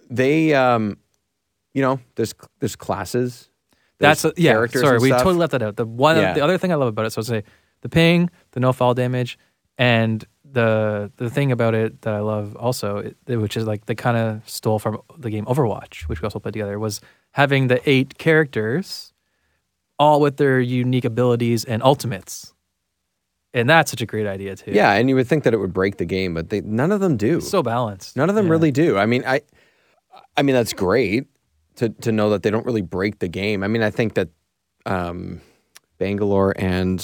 they, 0.09 0.53
um, 0.53 0.97
you 1.73 1.81
know, 1.83 1.99
there's 2.15 2.33
there's 2.59 2.75
classes. 2.75 3.49
there's 3.99 4.21
That's 4.23 4.25
a, 4.25 4.41
yeah. 4.41 4.51
characters 4.53 4.81
Sorry, 4.81 4.97
we 4.99 5.11
totally 5.11 5.35
left 5.35 5.51
that 5.51 5.61
out. 5.61 5.75
The 5.77 5.85
one, 5.85 6.17
Yeah. 6.17 6.33
the 6.33 6.41
other 6.43 6.57
thing 6.57 6.71
I 6.71 6.75
love 6.75 6.87
about 6.89 7.05
it, 7.05 7.11
so 7.13 7.19
I'll 7.19 7.23
say 7.25 7.43
the 7.81 7.89
ping, 7.89 8.29
the 8.51 8.59
no 8.59 8.73
fall 8.73 8.93
damage, 8.95 9.37
and 9.77 10.25
the 10.53 11.11
the 11.17 11.29
thing 11.29 11.51
about 11.51 11.73
it 11.75 12.01
that 12.03 12.13
I 12.13 12.19
love 12.19 12.55
also, 12.55 12.97
it, 12.97 13.17
which 13.37 13.57
is 13.57 13.65
like 13.65 13.85
they 13.87 13.95
kind 13.95 14.17
of 14.17 14.47
stole 14.47 14.79
from 14.79 15.01
the 15.17 15.29
game 15.29 15.45
Overwatch, 15.45 16.03
which 16.07 16.21
we 16.21 16.25
also 16.25 16.39
played 16.39 16.53
together, 16.53 16.79
was 16.79 17.01
having 17.31 17.67
the 17.67 17.81
eight 17.89 18.17
characters, 18.17 19.13
all 19.99 20.21
with 20.21 20.37
their 20.37 20.59
unique 20.59 21.05
abilities 21.05 21.65
and 21.65 21.81
ultimates, 21.83 22.53
and 23.53 23.69
that's 23.69 23.91
such 23.91 24.01
a 24.01 24.05
great 24.05 24.27
idea 24.27 24.55
too. 24.55 24.71
Yeah, 24.71 24.91
and 24.93 25.09
you 25.09 25.15
would 25.15 25.27
think 25.27 25.43
that 25.43 25.53
it 25.53 25.57
would 25.57 25.73
break 25.73 25.97
the 25.97 26.05
game, 26.05 26.33
but 26.33 26.49
they, 26.49 26.61
none 26.61 26.91
of 26.91 26.99
them 27.01 27.17
do. 27.17 27.37
It's 27.37 27.49
so 27.49 27.63
balanced. 27.63 28.15
None 28.15 28.29
of 28.29 28.35
them 28.35 28.45
Yeah. 28.45 28.51
really 28.51 28.71
do. 28.71 28.97
I 28.97 29.05
mean, 29.05 29.23
I, 29.25 29.41
I 30.37 30.41
mean 30.43 30.55
that's 30.55 30.73
great 30.73 31.25
to 31.75 31.89
to 31.89 32.11
know 32.11 32.29
that 32.31 32.43
they 32.43 32.51
don't 32.51 32.65
really 32.65 32.81
break 32.83 33.19
the 33.19 33.27
game. 33.27 33.63
I 33.63 33.67
mean, 33.67 33.81
I 33.81 33.89
think 33.89 34.13
that 34.13 34.29
um, 34.85 35.41
Bangalore 35.97 36.53
and 36.57 36.99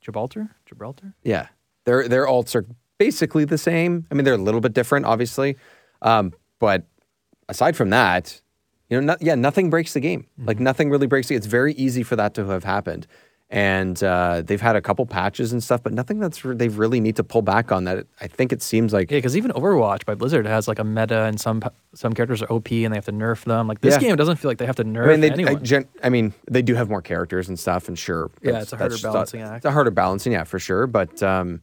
Gibraltar, 0.00 0.54
Gibraltar. 0.66 1.14
yeah, 1.24 1.48
their 1.84 2.08
their 2.08 2.26
alts 2.26 2.54
are 2.54 2.66
basically 2.98 3.44
the 3.44 3.58
same. 3.58 4.06
I 4.10 4.14
mean, 4.14 4.24
they're 4.24 4.34
a 4.34 4.38
little 4.38 4.60
bit 4.60 4.72
different, 4.74 5.06
obviously, 5.06 5.56
um, 6.02 6.32
but 6.58 6.84
aside 7.48 7.76
from 7.76 7.90
that, 7.90 8.40
you 8.88 9.00
know, 9.00 9.06
not, 9.06 9.22
yeah, 9.22 9.34
nothing 9.34 9.70
breaks 9.70 9.92
the 9.94 10.00
game. 10.00 10.26
Like 10.38 10.60
nothing 10.60 10.90
really 10.90 11.06
breaks 11.06 11.30
it. 11.30 11.36
It's 11.36 11.46
very 11.46 11.72
easy 11.74 12.02
for 12.02 12.16
that 12.16 12.34
to 12.34 12.46
have 12.46 12.64
happened. 12.64 13.06
And 13.52 14.00
uh, 14.04 14.42
they've 14.46 14.60
had 14.60 14.76
a 14.76 14.80
couple 14.80 15.04
patches 15.06 15.52
and 15.52 15.60
stuff, 15.60 15.82
but 15.82 15.92
nothing 15.92 16.20
that's 16.20 16.44
re- 16.44 16.54
they 16.54 16.68
really 16.68 17.00
need 17.00 17.16
to 17.16 17.24
pull 17.24 17.42
back 17.42 17.72
on. 17.72 17.82
That 17.82 18.06
I 18.20 18.28
think 18.28 18.52
it 18.52 18.62
seems 18.62 18.92
like 18.92 19.10
Yeah, 19.10 19.18
because 19.18 19.36
even 19.36 19.50
Overwatch 19.50 20.04
by 20.04 20.14
Blizzard 20.14 20.46
has 20.46 20.68
like 20.68 20.78
a 20.78 20.84
meta, 20.84 21.22
and 21.24 21.40
some 21.40 21.60
some 21.92 22.12
characters 22.12 22.42
are 22.42 22.52
OP 22.52 22.70
and 22.70 22.92
they 22.92 22.96
have 22.96 23.06
to 23.06 23.12
nerf 23.12 23.42
them. 23.44 23.66
Like 23.66 23.80
this 23.80 23.94
Yeah. 23.94 24.00
game 24.10 24.14
doesn't 24.16 24.36
feel 24.36 24.52
like 24.52 24.58
they 24.58 24.66
have 24.66 24.76
to 24.76 24.84
nerf 24.84 25.04
I 25.06 25.08
mean, 25.08 25.20
they, 25.20 25.30
I, 25.30 25.32
anyone. 25.32 25.64
gen, 25.64 25.88
I 26.04 26.10
mean, 26.10 26.32
they 26.48 26.62
do 26.62 26.76
have 26.76 26.88
more 26.88 27.02
characters 27.02 27.48
and 27.48 27.58
stuff, 27.58 27.88
and 27.88 27.98
sure, 27.98 28.30
Yeah, 28.40 28.60
it's 28.60 28.72
a 28.72 28.76
harder 28.76 28.98
balancing 29.02 29.40
act. 29.42 29.56
It's 29.56 29.64
a 29.64 29.72
harder 29.72 29.90
balancing, 29.90 30.30
yeah, 30.32 30.44
for 30.44 30.60
sure. 30.60 30.86
But 30.86 31.20
um, 31.20 31.60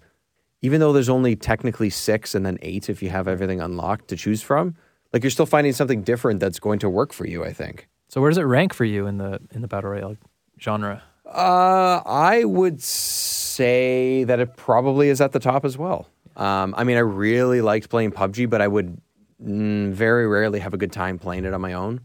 even 0.62 0.80
though 0.80 0.94
there's 0.94 1.10
only 1.10 1.36
technically 1.36 1.90
six 1.90 2.36
and 2.36 2.46
then 2.46 2.58
eight 2.62 2.90
if 2.90 3.02
you 3.02 3.10
have 3.10 3.28
everything 3.28 3.62
unlocked 3.62 4.08
to 4.10 4.16
choose 4.16 4.42
from, 4.42 4.76
like 5.14 5.24
you're 5.24 5.32
still 5.32 5.46
finding 5.46 5.74
something 5.74 6.02
different 6.04 6.40
that's 6.40 6.60
going 6.60 6.80
to 6.80 6.90
work 6.90 7.14
for 7.14 7.26
you. 7.26 7.44
I 7.44 7.54
think. 7.54 7.88
So 8.10 8.22
where 8.22 8.30
does 8.30 8.38
it 8.38 8.44
rank 8.44 8.74
for 8.74 8.86
you 8.86 9.06
in 9.08 9.18
the 9.18 9.40
in 9.52 9.62
the 9.62 9.68
battle 9.68 9.92
royale 9.92 10.18
genre? 10.60 11.04
Uh, 11.26 12.02
I 12.06 12.46
would 12.46 12.82
say 12.82 14.24
that 14.24 14.40
it 14.40 14.56
probably 14.56 15.10
is 15.10 15.20
at 15.20 15.34
the 15.34 15.40
top 15.40 15.66
as 15.66 15.78
well. 15.78 16.08
Um, 16.38 16.74
I 16.78 16.84
mean, 16.84 16.96
I 16.96 17.02
really 17.02 17.62
liked 17.62 17.90
playing 17.90 18.12
PUBG, 18.12 18.50
but 18.50 18.62
I 18.62 18.68
would 18.68 19.02
mm, 19.44 19.92
very 19.92 20.28
rarely 20.28 20.60
have 20.60 20.74
a 20.74 20.78
good 20.78 20.92
time 20.92 21.20
playing 21.20 21.46
it 21.46 21.54
on 21.54 21.62
my 21.62 21.74
own. 21.74 22.02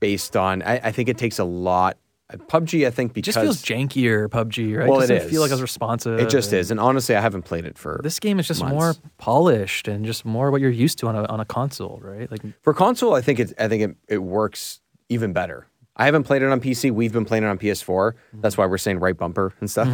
Based 0.00 0.36
on, 0.36 0.62
I, 0.62 0.80
I 0.84 0.92
think 0.92 1.08
it 1.08 1.16
takes 1.16 1.38
a 1.38 1.44
lot. 1.44 1.96
PUBG, 2.36 2.86
I 2.86 2.90
think 2.90 3.16
It 3.16 3.22
just 3.22 3.38
feels 3.38 3.62
jankier 3.62 4.28
PUBG, 4.28 4.78
right? 4.78 4.88
Well, 4.88 5.00
it 5.00 5.10
it 5.10 5.14
doesn't 5.14 5.30
feel 5.30 5.40
like 5.40 5.48
is. 5.48 5.54
as 5.54 5.62
responsive. 5.62 6.18
it 6.18 6.28
just 6.30 6.52
is. 6.52 6.70
And 6.70 6.78
honestly, 6.80 7.14
I 7.14 7.20
haven't 7.20 7.42
played 7.42 7.64
it 7.64 7.78
for 7.78 8.00
This 8.02 8.18
game 8.20 8.38
is 8.38 8.46
just 8.48 8.60
months. 8.60 8.74
more 8.74 8.94
polished 9.18 9.88
and 9.88 10.04
just 10.04 10.24
more 10.24 10.50
what 10.50 10.60
you're 10.60 10.70
used 10.70 10.98
to 10.98 11.06
on 11.08 11.16
a 11.16 11.24
on 11.24 11.40
a 11.40 11.44
console, 11.44 12.00
right? 12.02 12.30
Like 12.30 12.42
For 12.62 12.74
console, 12.74 13.14
I 13.14 13.20
think 13.20 13.40
it 13.40 13.52
I 13.58 13.68
think 13.68 13.82
it, 13.82 13.96
it 14.08 14.18
works 14.18 14.80
even 15.08 15.32
better. 15.32 15.66
I 15.96 16.06
haven't 16.06 16.24
played 16.24 16.42
it 16.42 16.50
on 16.50 16.60
PC. 16.60 16.90
We've 16.90 17.12
been 17.12 17.24
playing 17.24 17.44
it 17.44 17.46
on 17.46 17.58
PS4. 17.58 18.14
That's 18.34 18.58
why 18.58 18.66
we're 18.66 18.78
saying 18.78 18.98
right 18.98 19.16
bumper 19.16 19.52
and 19.60 19.70
stuff. 19.70 19.88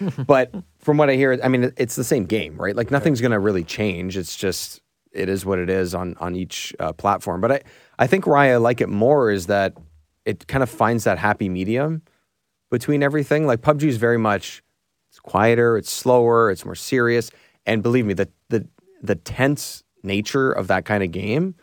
but 0.26 0.54
from 0.78 0.96
what 0.96 1.10
I 1.10 1.14
hear, 1.16 1.38
I 1.44 1.48
mean, 1.48 1.72
it's 1.76 1.94
the 1.94 2.04
same 2.04 2.24
game, 2.24 2.56
right? 2.56 2.74
Like 2.74 2.90
nothing's 2.90 3.20
going 3.20 3.32
to 3.32 3.38
really 3.38 3.62
change. 3.62 4.16
It's 4.16 4.34
just 4.34 4.80
it 5.12 5.28
is 5.28 5.44
what 5.44 5.58
it 5.58 5.68
is 5.68 5.94
on 5.94 6.16
on 6.20 6.34
each 6.36 6.74
uh, 6.80 6.92
platform. 6.92 7.40
But 7.40 7.52
I 7.52 7.60
I 7.98 8.06
think 8.06 8.26
why 8.26 8.52
I 8.52 8.56
like 8.56 8.80
it 8.80 8.88
more 8.88 9.30
is 9.30 9.46
that 9.46 9.74
it 10.26 10.46
kind 10.48 10.62
of 10.62 10.68
finds 10.68 11.04
that 11.04 11.16
happy 11.18 11.48
medium 11.48 12.02
between 12.70 13.02
everything. 13.02 13.46
Like 13.46 13.60
PUBG 13.62 13.84
is 13.84 13.96
very 13.96 14.18
much 14.18 14.62
it's 15.10 15.20
quieter, 15.20 15.78
it's 15.78 15.90
slower, 15.90 16.50
it's 16.50 16.64
more 16.64 16.74
serious, 16.74 17.30
and 17.64 17.82
believe 17.82 18.04
me, 18.04 18.12
the 18.12 18.28
the 18.50 18.66
the 19.02 19.14
tense 19.14 19.82
nature 20.02 20.52
of 20.52 20.66
that 20.68 20.84
kind 20.84 21.02
of 21.02 21.10
game 21.12 21.54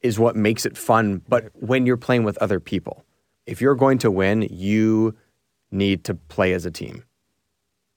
is 0.00 0.18
what 0.18 0.34
makes 0.34 0.64
it 0.66 0.76
fun. 0.76 1.22
But 1.28 1.50
when 1.54 1.86
you're 1.86 1.96
playing 1.98 2.24
with 2.24 2.36
other 2.38 2.58
people, 2.58 3.04
if 3.46 3.60
you're 3.60 3.74
going 3.74 3.98
to 3.98 4.10
win, 4.10 4.42
you 4.50 5.14
need 5.70 6.04
to 6.04 6.14
play 6.14 6.52
as 6.54 6.64
a 6.66 6.70
team. 6.70 7.04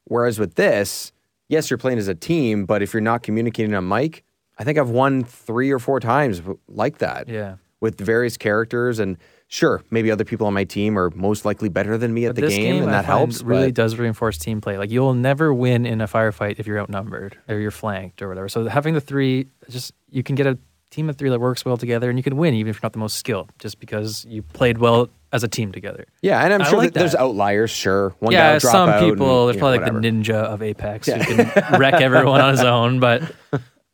Whereas 0.05 0.38
with 0.38 0.55
this, 0.55 1.12
yes, 1.48 1.69
you're 1.69 1.77
playing 1.77 1.98
as 1.98 2.07
a 2.10 2.15
team, 2.15 2.65
but 2.65 2.81
if 2.81 2.93
you're 2.93 3.01
not 3.01 3.24
communicating 3.24 3.74
on 3.74 3.88
mic, 3.88 4.24
I 4.60 4.63
think 4.63 4.77
I've 4.77 4.89
won 4.89 5.24
three 5.24 5.72
or 5.72 5.79
four 5.79 6.00
times 6.00 6.41
like 6.67 6.98
that 7.00 7.27
Yeah. 7.29 7.55
with 7.79 7.98
various 8.00 8.38
characters. 8.38 9.00
And 9.00 9.17
sure, 9.53 9.83
maybe 9.91 10.10
other 10.10 10.25
people 10.25 10.48
on 10.48 10.53
my 10.53 10.63
team 10.63 10.98
are 10.98 11.12
most 11.12 11.45
likely 11.45 11.69
better 11.69 11.95
than 11.98 12.12
me 12.12 12.25
at 12.25 12.29
But 12.29 12.36
the 12.38 12.41
this 12.41 12.55
game, 12.55 12.81
and 12.81 12.89
I 12.89 12.93
that 13.01 13.05
helps. 13.05 13.41
Really 13.43 13.67
but- 13.67 13.75
does 13.75 13.95
reinforce 13.98 14.38
team 14.39 14.62
play. 14.62 14.77
Like 14.79 14.89
you'll 14.89 15.13
never 15.13 15.53
win 15.53 15.86
in 15.86 16.01
a 16.01 16.07
firefight 16.07 16.60
if 16.60 16.65
you're 16.65 16.79
outnumbered 16.79 17.38
or 17.48 17.60
you're 17.60 17.72
flanked 17.72 18.22
or 18.22 18.27
whatever. 18.29 18.50
So 18.50 18.67
having 18.67 18.95
the 18.95 19.01
three, 19.01 19.48
just 19.69 19.93
you 20.10 20.24
can 20.24 20.36
get 20.36 20.48
a 20.48 20.57
team 20.89 21.10
of 21.10 21.15
three 21.17 21.29
that 21.29 21.39
works 21.39 21.63
well 21.65 21.77
together, 21.77 22.10
and 22.10 22.17
you 22.17 22.24
can 22.24 22.36
win 22.38 22.53
even 22.55 22.69
if 22.72 22.77
you're 22.77 22.81
not 22.83 22.93
the 22.93 23.00
most 23.00 23.15
skilled, 23.17 23.51
just 23.60 23.79
because 23.79 24.25
you 24.27 24.41
played 24.41 24.77
well 24.79 25.10
as 25.31 25.43
a 25.43 25.48
team 25.48 25.72
together. 25.72 26.05
yeah, 26.22 26.43
and 26.43 26.53
I'm 26.53 26.62
I 26.62 26.69
sure 26.69 26.77
like 26.79 26.93
that 26.93 27.00
there's 27.00 27.12
that. 27.13 27.22
outliers. 27.22 27.72
Sure, 27.72 28.13
one 28.19 28.31
guy 28.33 28.38
yeah, 28.38 28.53
will 28.53 28.60
drop 28.60 28.72
some 28.72 28.89
out 28.89 29.00
people. 29.00 29.48
and, 29.48 29.48
there's 29.50 29.55
know, 29.55 29.60
probably 29.60 29.79
whatever. 29.79 30.01
like 30.01 30.03
the 30.03 30.10
ninja 30.10 30.36
of 30.36 30.62
Apex 30.62 31.07
who 31.07 31.19
can 31.19 31.79
wreck 31.79 31.95
everyone 31.95 32.41
on 32.41 32.51
his 32.51 32.63
own. 32.63 33.00
But 33.00 33.31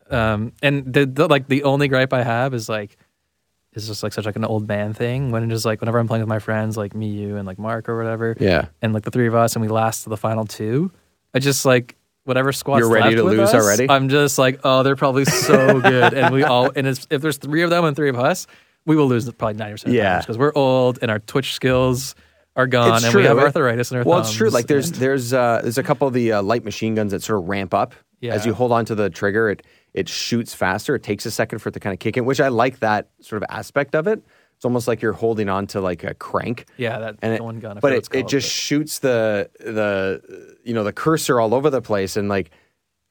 um, 0.10 0.54
and 0.62 0.94
the, 0.94 1.06
the 1.06 1.28
like 1.28 1.48
the 1.48 1.64
only 1.64 1.88
gripe 1.88 2.12
I 2.14 2.24
have 2.24 2.54
is 2.54 2.68
like 2.68 2.98
is 3.84 3.88
just 3.88 4.04
like 4.04 4.14
such 4.14 4.26
like 4.26 4.36
an 4.36 4.46
old 4.46 4.68
man 4.68 4.94
thing. 4.94 5.32
When 5.32 5.44
it's 5.44 5.52
just 5.52 5.66
like 5.66 5.80
whenever 5.82 6.00
I'm 6.00 6.08
playing 6.08 6.22
with 6.22 6.30
my 6.30 6.40
friends, 6.40 6.78
like 6.78 6.94
me, 6.96 7.08
you, 7.08 7.36
and 7.38 7.46
like 7.48 7.58
Mark 7.60 7.90
or 7.90 7.98
whatever, 7.98 8.36
Yeah. 8.40 8.66
and 8.82 8.94
like 8.94 9.04
the 9.04 9.12
three 9.12 9.28
of 9.28 9.36
us, 9.36 9.56
and 9.56 9.62
we 9.62 9.68
last 9.68 10.04
to 10.04 10.10
the 10.10 10.18
final 10.18 10.46
two. 10.46 10.92
I 11.34 11.40
just 11.40 11.66
like 11.66 11.96
whatever 12.26 12.52
squad's 12.52 12.82
You're 12.82 12.92
ready 12.92 13.16
to 13.16 13.24
lose 13.24 13.40
us, 13.40 13.54
already? 13.56 13.90
I'm 13.90 14.10
just 14.10 14.38
like, 14.38 14.60
oh, 14.64 14.84
they're 14.84 14.96
probably 14.96 15.26
so 15.26 15.80
good, 15.82 16.14
and 16.14 16.34
we 16.34 16.44
all 16.44 16.72
and 16.76 16.86
it's, 16.88 17.08
if 17.10 17.22
there's 17.22 17.38
three 17.38 17.62
of 17.64 17.70
them 17.70 17.86
and 17.86 17.96
three 17.96 18.10
of 18.10 18.18
us, 18.20 18.46
we 18.86 18.96
will 18.96 19.08
lose 19.08 19.30
probably 19.32 19.58
ninety 19.58 19.74
percent. 19.74 19.94
Yeah. 19.94 20.20
because 20.20 20.38
we're 20.38 20.54
old 20.56 21.00
and 21.02 21.10
our 21.12 21.20
Twitch 21.20 21.54
skills 21.54 22.16
are 22.56 22.68
gone, 22.68 22.96
It's 22.98 23.06
and 23.06 23.16
we 23.16 23.24
have 23.24 23.38
true. 23.38 23.46
arthritis 23.46 23.92
in 23.92 23.98
our 23.98 24.04
Well, 24.04 24.20
it's 24.20 24.34
true. 24.34 24.50
Like 24.50 24.68
there's 24.68 24.92
there's 24.92 25.34
uh, 25.34 25.60
there's 25.64 25.78
a 25.78 25.84
couple 25.84 26.08
of 26.08 26.14
the 26.14 26.34
uh, 26.34 26.42
light 26.42 26.64
machine 26.66 26.96
guns 26.96 27.12
that 27.12 27.22
sort 27.24 27.42
of 27.42 27.48
ramp 27.48 27.74
up 27.74 27.94
Yeah. 28.22 28.34
as 28.34 28.46
you 28.46 28.54
hold 28.54 28.72
on 28.72 28.86
to 28.86 28.96
the 28.96 29.10
trigger. 29.10 29.50
It 29.52 29.64
it 29.94 30.08
shoots 30.10 30.54
faster. 30.54 30.96
It 30.96 31.04
takes 31.04 31.26
a 31.26 31.32
second 31.32 31.60
for 31.60 31.70
it 31.70 31.74
to 31.74 31.80
kind 31.80 31.94
of 31.94 32.00
kick 32.00 32.18
in, 32.18 32.26
which 32.26 32.40
I 32.40 32.48
like 32.50 32.80
that 32.80 33.10
sort 33.22 33.42
of 33.42 33.48
aspect 33.50 33.96
of 33.96 34.08
it. 34.08 34.22
It's 34.56 34.66
almost 34.66 34.88
like 34.90 35.02
you're 35.02 35.14
holding 35.14 35.48
on 35.50 35.68
to 35.68 35.80
like 35.82 36.04
a 36.04 36.14
crank. 36.14 36.66
yeah, 36.78 37.00
that 37.00 37.16
and 37.22 37.34
it, 37.34 37.42
one 37.44 37.60
gun. 37.60 37.78
I 37.78 37.80
but 37.80 37.94
it, 37.94 37.98
it's 38.00 38.10
it 38.12 38.28
just 38.28 38.52
shoots 38.52 39.00
the 39.00 39.50
the 39.60 40.58
you 40.64 40.74
know 40.74 40.84
the 40.84 40.92
cursor 40.94 41.40
all 41.40 41.54
over 41.54 41.70
the 41.70 41.82
place 41.82 42.18
and 42.18 42.28
like 42.28 42.52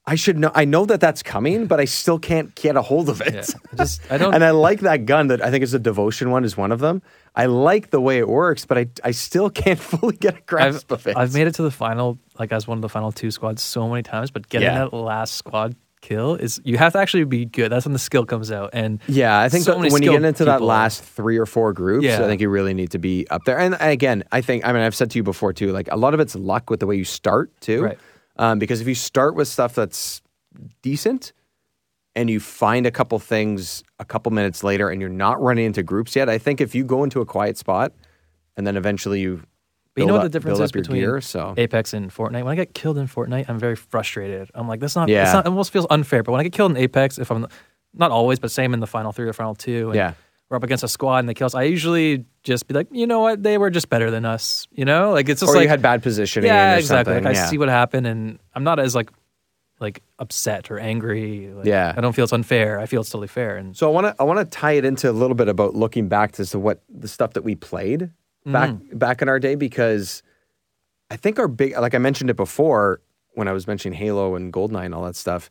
I 0.06 0.14
should 0.14 0.38
know 0.38 0.50
I 0.54 0.66
know 0.66 0.84
that 0.86 1.00
that's 1.00 1.22
coming 1.22 1.66
but 1.66 1.80
I 1.80 1.86
still 1.86 2.18
can't 2.18 2.54
get 2.54 2.76
a 2.76 2.82
hold 2.82 3.08
of 3.08 3.22
it. 3.22 3.32
Yeah. 3.34 3.44
I 3.72 3.76
just 3.76 4.12
I 4.12 4.18
don't. 4.18 4.34
and 4.36 4.44
I 4.44 4.50
like 4.50 4.80
that 4.80 5.06
gun 5.06 5.28
that 5.28 5.42
I 5.42 5.50
think 5.50 5.62
is 5.64 5.72
a 5.72 5.78
devotion 5.78 6.30
one 6.30 6.44
is 6.44 6.54
one 6.56 6.70
of 6.70 6.80
them. 6.80 7.00
I 7.34 7.46
like 7.46 7.90
the 7.90 8.00
way 8.00 8.18
it 8.18 8.28
works, 8.28 8.66
but 8.66 8.76
I 8.76 8.86
I 9.02 9.12
still 9.12 9.48
can't 9.48 9.78
fully 9.90 10.16
get 10.16 10.34
a 10.34 10.36
I've, 10.38 10.46
grasp 10.46 10.90
of 10.92 11.06
it. 11.06 11.16
I've 11.16 11.32
made 11.32 11.46
it 11.46 11.54
to 11.54 11.62
the 11.62 11.70
final, 11.70 12.18
like 12.38 12.52
as 12.52 12.66
one 12.68 12.76
of 12.76 12.82
the 12.82 12.88
final 12.90 13.10
two 13.10 13.30
squads, 13.30 13.62
so 13.62 13.88
many 13.88 14.02
times. 14.02 14.30
But 14.30 14.50
getting 14.50 14.66
Yeah. 14.68 14.80
that 14.80 14.92
last 14.92 15.34
squad 15.36 15.76
kill 16.08 16.34
is 16.34 16.60
you 16.64 16.78
have 16.78 16.92
to 16.94 16.98
actually 16.98 17.24
be 17.24 17.44
good. 17.44 17.70
That's 17.70 17.84
when 17.84 17.92
the 17.92 17.98
skill 17.98 18.24
comes 18.24 18.50
out. 18.50 18.70
And 18.72 19.00
Yeah, 19.06 19.38
I 19.38 19.48
think 19.48 19.64
so 19.64 19.78
when 19.78 20.02
you 20.02 20.12
get 20.12 20.24
into 20.24 20.44
that 20.46 20.62
last 20.62 21.02
three 21.02 21.36
or 21.36 21.46
four 21.46 21.72
groups, 21.72 22.04
Yeah. 22.04 22.24
I 22.24 22.26
think 22.26 22.40
you 22.40 22.48
really 22.48 22.74
need 22.74 22.90
to 22.92 22.98
be 22.98 23.26
up 23.28 23.44
there. 23.44 23.58
And 23.58 23.76
again, 23.80 24.24
I 24.32 24.40
think 24.40 24.66
I 24.66 24.72
mean 24.72 24.82
I've 24.82 24.94
said 24.94 25.10
to 25.10 25.18
you 25.18 25.22
before 25.22 25.52
too, 25.52 25.72
like 25.72 25.88
a 25.92 25.96
lot 25.96 26.14
of 26.14 26.20
it's 26.20 26.34
luck 26.34 26.70
with 26.70 26.80
the 26.80 26.86
way 26.86 26.96
you 26.96 27.04
start 27.04 27.50
too. 27.60 27.82
Right. 27.82 27.98
Um, 28.36 28.58
because 28.58 28.80
if 28.80 28.86
you 28.88 28.94
start 28.94 29.34
with 29.34 29.48
stuff 29.48 29.74
that's 29.74 30.22
decent 30.82 31.32
and 32.14 32.30
you 32.30 32.40
find 32.40 32.86
a 32.86 32.90
couple 32.90 33.18
things 33.18 33.82
a 33.98 34.04
couple 34.04 34.32
minutes 34.32 34.64
later 34.64 34.88
and 34.88 35.00
you're 35.00 35.10
not 35.10 35.40
running 35.42 35.66
into 35.66 35.82
groups 35.82 36.16
yet, 36.16 36.28
I 36.28 36.38
think 36.38 36.60
if 36.60 36.74
you 36.74 36.84
go 36.84 37.04
into 37.04 37.20
a 37.20 37.26
quiet 37.26 37.58
spot 37.58 37.92
and 38.56 38.66
then 38.66 38.76
eventually 38.76 39.20
you 39.20 39.42
But 39.98 40.02
you 40.02 40.06
know 40.06 40.14
what 40.14 40.22
the 40.22 40.28
difference 40.28 40.60
is 40.60 40.72
between 40.72 41.00
gear, 41.00 41.20
so 41.20 41.54
Apex 41.56 41.92
and 41.92 42.10
Fortnite? 42.10 42.44
When 42.44 42.48
I 42.52 42.54
get 42.56 42.74
killed 42.74 42.98
in 42.98 43.06
Fortnite, 43.08 43.46
I'm 43.48 43.58
very 43.58 43.76
frustrated. 43.76 44.50
I'm 44.54 44.68
like, 44.68 44.80
that's 44.80 44.96
not. 44.96 45.08
Yeah. 45.08 45.24
It's 45.24 45.32
not. 45.32 45.46
It 45.46 45.48
almost 45.48 45.72
feels 45.72 45.86
unfair. 45.90 46.22
But 46.22 46.32
when 46.32 46.40
I 46.40 46.44
get 46.44 46.52
killed 46.52 46.70
in 46.72 46.76
Apex, 46.76 47.18
if 47.18 47.30
I'm 47.30 47.46
not 47.94 48.10
always, 48.10 48.38
but 48.38 48.50
same 48.50 48.74
in 48.74 48.80
the 48.80 48.86
final 48.86 49.12
three 49.12 49.28
or 49.28 49.32
final 49.32 49.54
two, 49.54 49.88
and 49.88 49.94
Yeah. 49.96 50.12
we're 50.48 50.56
up 50.56 50.62
against 50.62 50.84
a 50.84 50.88
squad 50.88 51.18
and 51.18 51.28
they 51.28 51.34
kill 51.34 51.46
us, 51.46 51.54
I 51.54 51.64
usually 51.64 52.24
just 52.42 52.66
be 52.68 52.74
like, 52.74 52.88
you 52.90 53.06
know 53.06 53.20
what, 53.20 53.42
they 53.42 53.58
were 53.58 53.70
just 53.70 53.88
better 53.88 54.10
than 54.10 54.24
us. 54.24 54.66
You 54.70 54.84
know, 54.84 55.10
like 55.12 55.28
it's 55.28 55.40
just 55.40 55.50
or 55.50 55.56
like 55.56 55.64
you 55.64 55.68
had 55.68 55.82
bad 55.82 56.02
positioning 56.02 56.48
yeah, 56.48 56.74
or 56.74 56.78
exactly. 56.78 57.14
something. 57.14 57.24
Like 57.24 57.36
I 57.36 57.46
see 57.46 57.58
what 57.58 57.68
happened, 57.68 58.06
and 58.06 58.38
I'm 58.54 58.64
not 58.64 58.78
as 58.78 58.94
like 58.94 59.10
like 59.80 60.02
upset 60.18 60.72
or 60.72 60.78
angry. 60.80 61.52
Like, 61.54 61.64
Yeah. 61.66 61.94
I 61.96 62.00
don't 62.00 62.12
feel 62.12 62.24
it's 62.24 62.32
unfair. 62.32 62.80
I 62.80 62.86
feel 62.86 63.00
it's 63.02 63.10
totally 63.10 63.28
fair. 63.28 63.56
And 63.56 63.76
So 63.76 63.88
I 63.88 63.92
want 63.92 64.06
to 64.08 64.14
I 64.20 64.24
want 64.24 64.38
to 64.40 64.44
tie 64.44 64.72
it 64.72 64.84
into 64.84 65.08
a 65.08 65.12
little 65.12 65.36
bit 65.36 65.48
about 65.48 65.74
looking 65.76 66.08
back 66.08 66.32
to 66.32 66.44
so 66.46 66.58
what 66.58 66.82
the 66.88 67.06
stuff 67.06 67.34
that 67.34 67.44
we 67.44 67.54
played 67.54 68.10
back 68.52 68.70
Mm. 68.70 68.98
back 68.98 69.22
in 69.22 69.28
our 69.28 69.38
day 69.38 69.54
because 69.54 70.22
I 71.10 71.16
think 71.16 71.38
our 71.38 71.48
big 71.48 71.76
like 71.78 71.94
I 71.94 71.98
mentioned 71.98 72.30
it 72.30 72.36
before 72.36 73.00
when 73.34 73.48
I 73.48 73.52
was 73.52 73.66
mentioning 73.66 73.96
Halo 73.98 74.34
and 74.34 74.52
Goldeneye 74.52 74.84
and 74.86 74.94
all 74.94 75.04
that 75.04 75.16
stuff. 75.16 75.50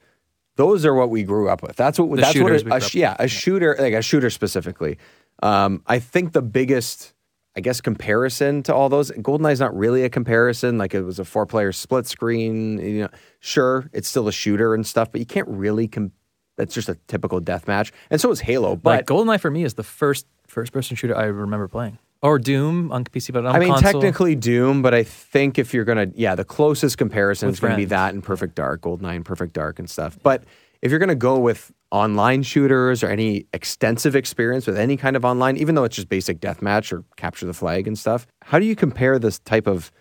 Those 0.56 0.86
are 0.86 0.94
what 0.96 1.10
we 1.10 1.24
grew 1.24 1.50
up 1.50 1.62
with. 1.62 1.76
That's 1.76 2.00
what 2.00 2.10
The 2.10 2.16
that's 2.18 2.28
what 2.30 2.34
shooters 2.34 2.62
it, 2.62 2.66
we 2.66 2.72
a, 2.72 2.82
sh- 2.82 2.96
yeah 2.96 3.16
a 3.20 3.28
shooter 3.28 3.76
like 3.80 3.94
a 3.94 4.02
shooter 4.02 4.30
specifically. 4.30 4.98
Um, 5.44 5.84
I 5.86 6.00
think 6.00 6.34
the 6.34 6.42
biggest 6.42 7.14
I 7.56 7.60
guess 7.60 7.82
comparison 7.82 8.62
to 8.64 8.74
all 8.74 8.88
those 8.90 9.10
Goldeneye's 9.12 9.60
not 9.60 9.76
really 9.76 10.04
a 10.04 10.10
comparison. 10.10 10.78
Like 10.78 10.94
it 10.94 11.02
was 11.02 11.18
a 11.20 11.26
four 11.26 11.46
player 11.46 11.72
split 11.72 12.06
screen. 12.08 12.78
You 12.80 13.02
know, 13.04 13.10
sure 13.40 13.90
it's 13.94 14.08
still 14.08 14.28
a 14.28 14.32
shooter 14.32 14.74
and 14.76 14.86
stuff, 14.86 15.12
but 15.12 15.20
you 15.20 15.26
can't 15.26 15.48
really. 15.48 15.88
Com- 15.88 16.12
that's 16.56 16.74
just 16.74 16.90
a 16.90 16.96
typical 17.08 17.40
death 17.40 17.68
match, 17.68 17.92
and 18.10 18.20
so 18.20 18.32
is 18.32 18.40
Halo. 18.40 18.76
But 18.76 18.90
like 18.90 19.06
GoldenEye 19.06 19.40
for 19.40 19.52
me 19.52 19.64
is 19.64 19.76
the 19.76 19.84
first 19.84 20.26
first 20.48 20.72
person 20.74 20.96
shooter 20.96 21.16
I 21.16 21.26
remember 21.26 21.68
playing, 21.68 22.00
or 22.22 22.40
Doom 22.40 22.92
on 22.92 23.04
PC. 23.04 23.34
But 23.34 23.46
on 23.46 23.56
I 23.56 23.60
mean, 23.60 23.70
console, 23.70 24.02
technically 24.02 24.36
Doom, 24.36 24.82
but 24.82 24.94
I 24.94 25.04
think 25.04 25.58
if 25.58 25.74
you're 25.74 25.86
gonna, 25.86 26.08
yeah, 26.16 26.36
the 26.36 26.46
closest 26.46 26.98
comparison 26.98 27.48
With 27.48 27.56
is 27.56 27.60
gonna 27.60 27.76
be 27.76 27.84
friends. 27.84 27.90
that 27.90 28.14
and 28.14 28.24
Perfect 28.24 28.56
Dark, 28.56 28.82
Goldeneye 28.82 29.16
and 29.16 29.26
Perfect 29.26 29.54
Dark 29.54 29.80
and 29.80 29.90
stuff. 29.90 30.18
But 30.22 30.44
if 30.82 30.92
you're 30.92 31.00
gonna 31.00 31.16
go 31.16 31.40
with 31.40 31.72
online 31.92 32.44
shooters 32.44 33.04
or 33.04 33.08
any 33.08 33.46
extensive 33.54 34.16
experience 34.16 34.68
with 34.68 34.78
any 34.78 34.98
kind 34.98 35.16
of 35.16 35.24
online, 35.24 35.58
even 35.58 35.76
though 35.76 35.84
it's 35.84 35.96
just 35.96 36.10
basic 36.10 36.40
deathmatch 36.40 36.92
or 36.92 37.04
capture 37.16 37.46
the 37.46 37.54
flag 37.54 37.88
and 37.88 37.98
stuff, 37.98 38.28
how 38.42 38.60
do 38.60 38.66
you 38.66 38.76
compare 38.76 39.20
this 39.20 39.40
type 39.40 39.68
of 39.68 39.92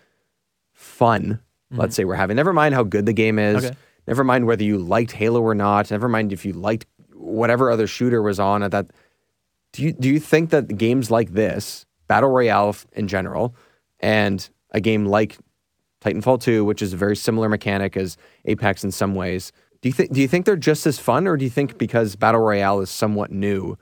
fun? 0.73 1.39
Let's 1.69 1.95
say 1.95 2.05
we're 2.05 2.15
having. 2.15 2.37
Never 2.37 2.53
mind 2.53 2.75
how 2.75 2.83
good 2.83 3.05
the 3.05 3.13
game 3.13 3.37
is. 3.39 3.57
Mm-hmm. 3.57 3.65
Okay. 3.67 3.75
Never 4.07 4.23
mind 4.23 4.47
whether 4.47 4.63
you 4.63 4.77
liked 4.77 5.11
Halo 5.11 5.41
or 5.41 5.53
not. 5.53 5.91
Never 5.91 6.07
mind 6.07 6.31
if 6.31 6.45
you 6.45 6.53
liked 6.53 6.85
whatever 7.13 7.69
other 7.69 7.87
shooter 7.87 8.21
was 8.21 8.39
on 8.39 8.63
at 8.63 8.71
that. 8.71 8.91
Do 9.73 9.83
you 9.83 9.91
do 9.91 10.07
you 10.07 10.19
think 10.19 10.51
that 10.51 10.77
games 10.77 11.11
like 11.11 11.33
this, 11.33 11.85
battle 12.07 12.29
royale 12.29 12.75
in 12.93 13.07
general, 13.07 13.55
and 13.99 14.49
a 14.71 14.79
game 14.79 15.05
like 15.05 15.37
Titanfall 16.01 16.41
2, 16.41 16.63
which 16.63 16.81
is 16.81 16.93
a 16.93 16.97
very 16.97 17.15
similar 17.15 17.49
mechanic 17.49 17.97
as 17.97 18.17
Apex 18.45 18.83
in 18.83 18.91
some 18.91 19.15
ways, 19.15 19.51
do 19.81 19.89
you 19.89 19.93
think 19.93 20.11
do 20.11 20.21
you 20.21 20.27
think 20.27 20.45
they're 20.45 20.55
just 20.55 20.85
as 20.87 20.99
fun, 20.99 21.27
or 21.27 21.37
do 21.37 21.43
you 21.43 21.51
think 21.51 21.77
because 21.77 22.15
battle 22.15 22.41
royale 22.41 22.79
is 22.81 22.89
somewhat 22.89 23.31
new, 23.31 23.77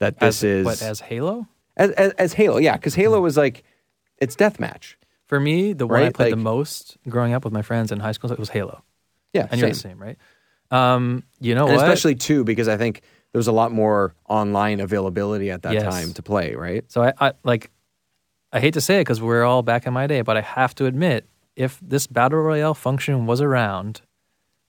that 0.00 0.18
this 0.20 0.42
as, 0.42 0.44
is 0.44 0.64
what 0.66 0.82
as 0.82 1.00
Halo. 1.00 1.46
as, 1.76 1.90
as, 1.92 2.12
as 2.12 2.32
Halo? 2.34 2.58
Yeah, 2.58 2.76
because 2.76 2.94
Halo 2.94 3.20
was 3.20 3.36
like 3.36 3.64
it's 4.18 4.36
deathmatch. 4.36 4.94
For 5.26 5.40
me, 5.40 5.72
the 5.72 5.86
one 5.86 5.98
I 6.00 6.04
Right, 6.04 6.14
played 6.14 6.32
the 6.32 6.36
most 6.36 6.96
growing 7.08 7.32
up 7.32 7.44
with 7.44 7.52
my 7.52 7.62
friends 7.62 7.90
in 7.90 8.00
high 8.00 8.12
school 8.12 8.34
was 8.38 8.50
Halo, 8.50 8.82
Yeah, 9.32 9.48
and 9.50 9.60
you're 9.60 9.70
the 9.70 9.74
same. 9.74 9.98
same, 9.98 10.02
right? 10.02 10.18
Um, 10.70 11.24
you 11.40 11.54
know 11.54 11.68
especially 11.68 12.14
two 12.14 12.44
because 12.44 12.68
I 12.68 12.76
think 12.76 13.02
there 13.32 13.38
was 13.38 13.48
a 13.48 13.52
lot 13.52 13.72
more 13.72 14.14
online 14.28 14.80
availability 14.80 15.50
at 15.50 15.62
that 15.62 15.74
Yes. 15.74 15.84
time 15.84 16.12
to 16.14 16.22
play. 16.22 16.54
Right? 16.54 16.84
So 16.90 17.02
I, 17.02 17.12
I 17.20 17.32
like, 17.44 17.70
I 18.52 18.60
hate 18.60 18.74
to 18.74 18.80
say 18.80 18.96
it 18.98 19.00
because 19.00 19.20
we're 19.20 19.44
all 19.44 19.62
back 19.62 19.86
in 19.86 19.92
my 19.92 20.06
day, 20.06 20.20
but 20.22 20.36
I 20.36 20.42
have 20.42 20.74
to 20.76 20.86
admit, 20.86 21.26
if 21.56 21.78
this 21.82 22.06
battle 22.06 22.38
royale 22.40 22.74
function 22.74 23.26
was 23.26 23.40
around 23.40 24.00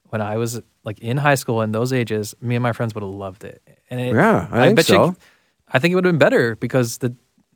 when 0.09 0.21
I 0.21 0.37
was 0.37 0.61
like 0.83 0.99
in 0.99 1.17
high 1.17 1.35
school 1.35 1.61
in 1.61 1.71
those 1.71 1.93
ages, 1.93 2.35
me 2.41 2.55
and 2.55 2.63
my 2.63 2.73
friends 2.73 2.93
would 2.93 3.03
have 3.03 3.13
loved 3.13 3.43
it. 3.43 3.61
And 3.89 3.99
it, 3.99 4.13
Yeah, 4.13 4.47
I 4.51 4.65
think 4.65 4.75
bet 4.77 4.85
so. 4.85 5.05
You, 5.05 5.15
I 5.69 5.79
think 5.79 5.91
it 5.91 5.95
would 5.95 6.05
have 6.05 6.13
been 6.13 6.19
better 6.19 6.55
because 6.55 6.97
the 6.99 7.15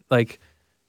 like 0.09 0.39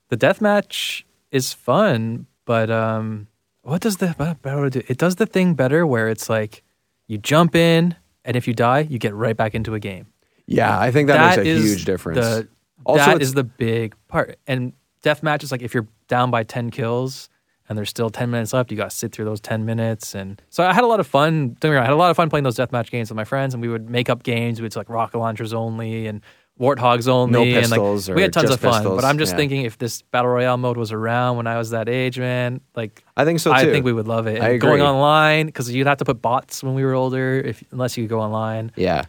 the 0.08 0.16
death 0.16 0.40
match 0.40 1.04
is 1.30 1.52
fun, 1.52 2.26
but 2.44 2.70
um, 2.70 3.26
what 3.62 3.80
does 3.82 3.96
the 3.98 4.14
battle 4.16 4.36
royale 4.44 4.70
do? 4.70 4.82
It 4.88 4.98
does 4.98 5.16
the 5.16 5.26
thing 5.26 5.54
better 5.54 5.86
where 5.86 6.08
it's 6.08 6.30
like 6.30 6.62
you 7.06 7.18
jump 7.18 7.54
in, 7.54 7.96
and 8.28 8.36
if 8.36 8.46
you 8.46 8.54
die, 8.54 8.80
you 8.80 8.98
get 9.00 9.14
right 9.14 9.36
back 9.36 9.54
into 9.56 9.74
a 9.74 9.80
game. 9.80 10.06
Yeah, 10.46 10.78
I 10.78 10.92
think 10.92 11.08
that, 11.08 11.36
makes 11.36 11.38
a 11.38 11.44
huge 11.44 11.84
difference. 11.84 12.20
The, 12.20 12.48
Also, 12.86 13.04
that 13.04 13.16
it's- 13.16 13.28
is 13.28 13.34
the 13.34 13.42
big 13.44 13.94
part. 14.06 14.38
And 14.46 14.72
deathmatch 15.02 15.42
is 15.42 15.50
like 15.50 15.62
if 15.62 15.74
you're 15.74 15.88
down 16.06 16.30
by 16.30 16.42
ten 16.44 16.70
kills 16.70 17.28
and 17.68 17.76
there's 17.76 17.90
still 17.90 18.08
ten 18.10 18.30
minutes 18.30 18.52
left, 18.52 18.70
you 18.70 18.76
got 18.76 18.90
to 18.90 18.96
sit 18.96 19.12
through 19.12 19.24
those 19.24 19.40
ten 19.40 19.64
minutes. 19.66 20.14
And 20.14 20.40
so 20.48 20.64
I 20.64 20.72
had 20.72 20.84
a 20.84 20.86
lot 20.86 21.00
of 21.00 21.06
fun. 21.06 21.56
Don't 21.60 21.60
get 21.60 21.70
me 21.70 21.74
wrong, 21.76 21.82
I 21.82 21.86
had 21.86 21.92
a 21.92 21.96
lot 21.96 22.10
of 22.10 22.16
fun 22.16 22.30
playing 22.30 22.44
those 22.44 22.56
deathmatch 22.56 22.90
games 22.90 23.10
with 23.10 23.16
my 23.16 23.24
friends, 23.24 23.52
and 23.54 23.60
we 23.62 23.68
would 23.68 23.90
make 23.90 24.08
up 24.08 24.22
games. 24.22 24.60
We'd 24.62 24.76
like 24.76 24.88
rocket 24.88 25.18
launchers 25.18 25.52
only 25.52 26.06
and 26.06 26.20
warthogs 26.58 27.06
only. 27.08 27.32
No 27.32 27.42
and 27.42 27.54
pistols 27.54 28.08
like, 28.08 28.16
we 28.16 28.22
had 28.22 28.32
tons 28.32 28.50
of 28.50 28.60
fun. 28.60 28.72
pistols, 28.74 28.96
But 29.00 29.04
I'm 29.04 29.18
just 29.18 29.32
yeah. 29.32 29.36
thinking 29.36 29.62
if 29.62 29.78
this 29.78 30.02
battle 30.02 30.30
royale 30.30 30.56
mode 30.56 30.76
was 30.76 30.92
around 30.92 31.36
when 31.36 31.46
I 31.46 31.56
was 31.58 31.70
that 31.70 31.88
age, 31.88 32.18
man, 32.18 32.60
like 32.74 33.04
I 33.16 33.24
think 33.24 33.40
so 33.40 33.50
too. 33.50 33.56
I 33.56 33.64
think 33.64 33.84
we 33.84 33.92
would 33.92 34.08
love 34.08 34.26
it. 34.26 34.42
I 34.42 34.50
And 34.50 34.60
Going 34.60 34.82
online 34.82 35.46
because 35.46 35.70
you'd 35.70 35.86
have 35.86 35.98
to 35.98 36.04
put 36.04 36.20
bots 36.22 36.62
when 36.62 36.74
we 36.74 36.84
were 36.84 36.94
older, 36.94 37.38
if 37.40 37.62
unless 37.70 37.96
you 37.96 38.04
could 38.04 38.10
go 38.10 38.20
online. 38.20 38.72
Yeah. 38.76 39.04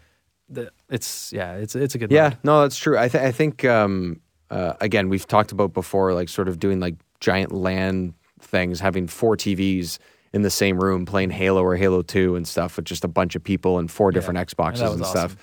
The- 0.50 0.72
It's 0.90 1.32
yeah, 1.34 1.56
it's 1.56 1.76
it's 1.76 1.96
a 1.96 1.98
good 1.98 2.12
Yeah, 2.12 2.30
mode. 2.30 2.38
no, 2.44 2.62
that's 2.62 2.78
true. 2.78 2.98
I, 2.98 3.08
th- 3.08 3.24
I 3.24 3.32
think 3.32 3.64
um, 3.66 4.20
uh, 4.50 4.74
again 4.82 5.10
we've 5.10 5.28
talked 5.28 5.52
about 5.52 5.74
before, 5.74 6.14
like 6.14 6.30
sort 6.30 6.48
of 6.48 6.60
doing 6.60 6.80
like 6.80 6.96
giant 7.20 7.52
LAN 7.52 8.14
things, 8.40 8.80
having 8.80 9.06
four 9.08 9.36
TVs 9.38 10.00
in 10.34 10.42
the 10.44 10.50
same 10.50 10.80
room 10.80 11.06
playing 11.06 11.30
Halo 11.32 11.62
or 11.64 11.76
Halo 11.76 12.02
Two 12.02 12.36
and 12.36 12.48
stuff 12.48 12.76
with 12.78 12.86
just 12.86 13.04
a 13.04 13.08
bunch 13.08 13.36
of 13.36 13.44
people 13.44 13.80
and 13.80 13.90
four 13.92 14.12
different 14.12 14.40
Xboxes 14.40 14.82
was 14.82 14.94
and 14.94 15.02
awesome. 15.04 15.30
stuff. 15.32 15.38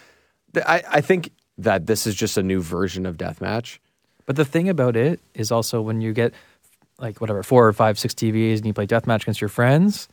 I, 0.66 0.82
I 0.90 1.00
think 1.00 1.30
that 1.58 1.86
this 1.86 2.06
is 2.06 2.14
just 2.14 2.36
a 2.36 2.42
new 2.42 2.60
version 2.60 3.06
of 3.06 3.16
deathmatch. 3.16 3.78
But 4.26 4.36
the 4.36 4.44
thing 4.44 4.68
about 4.68 4.96
it 4.96 5.20
is 5.34 5.50
also 5.52 5.80
when 5.80 6.00
you 6.00 6.12
get 6.12 6.34
like 6.98 7.20
whatever 7.20 7.42
four 7.42 7.66
or 7.66 7.72
five, 7.72 7.98
six 7.98 8.14
TVs 8.14 8.56
and 8.56 8.66
you 8.66 8.72
play 8.72 8.86
deathmatch 8.86 9.22
against 9.22 9.40
your 9.40 9.48
friends, 9.48 10.08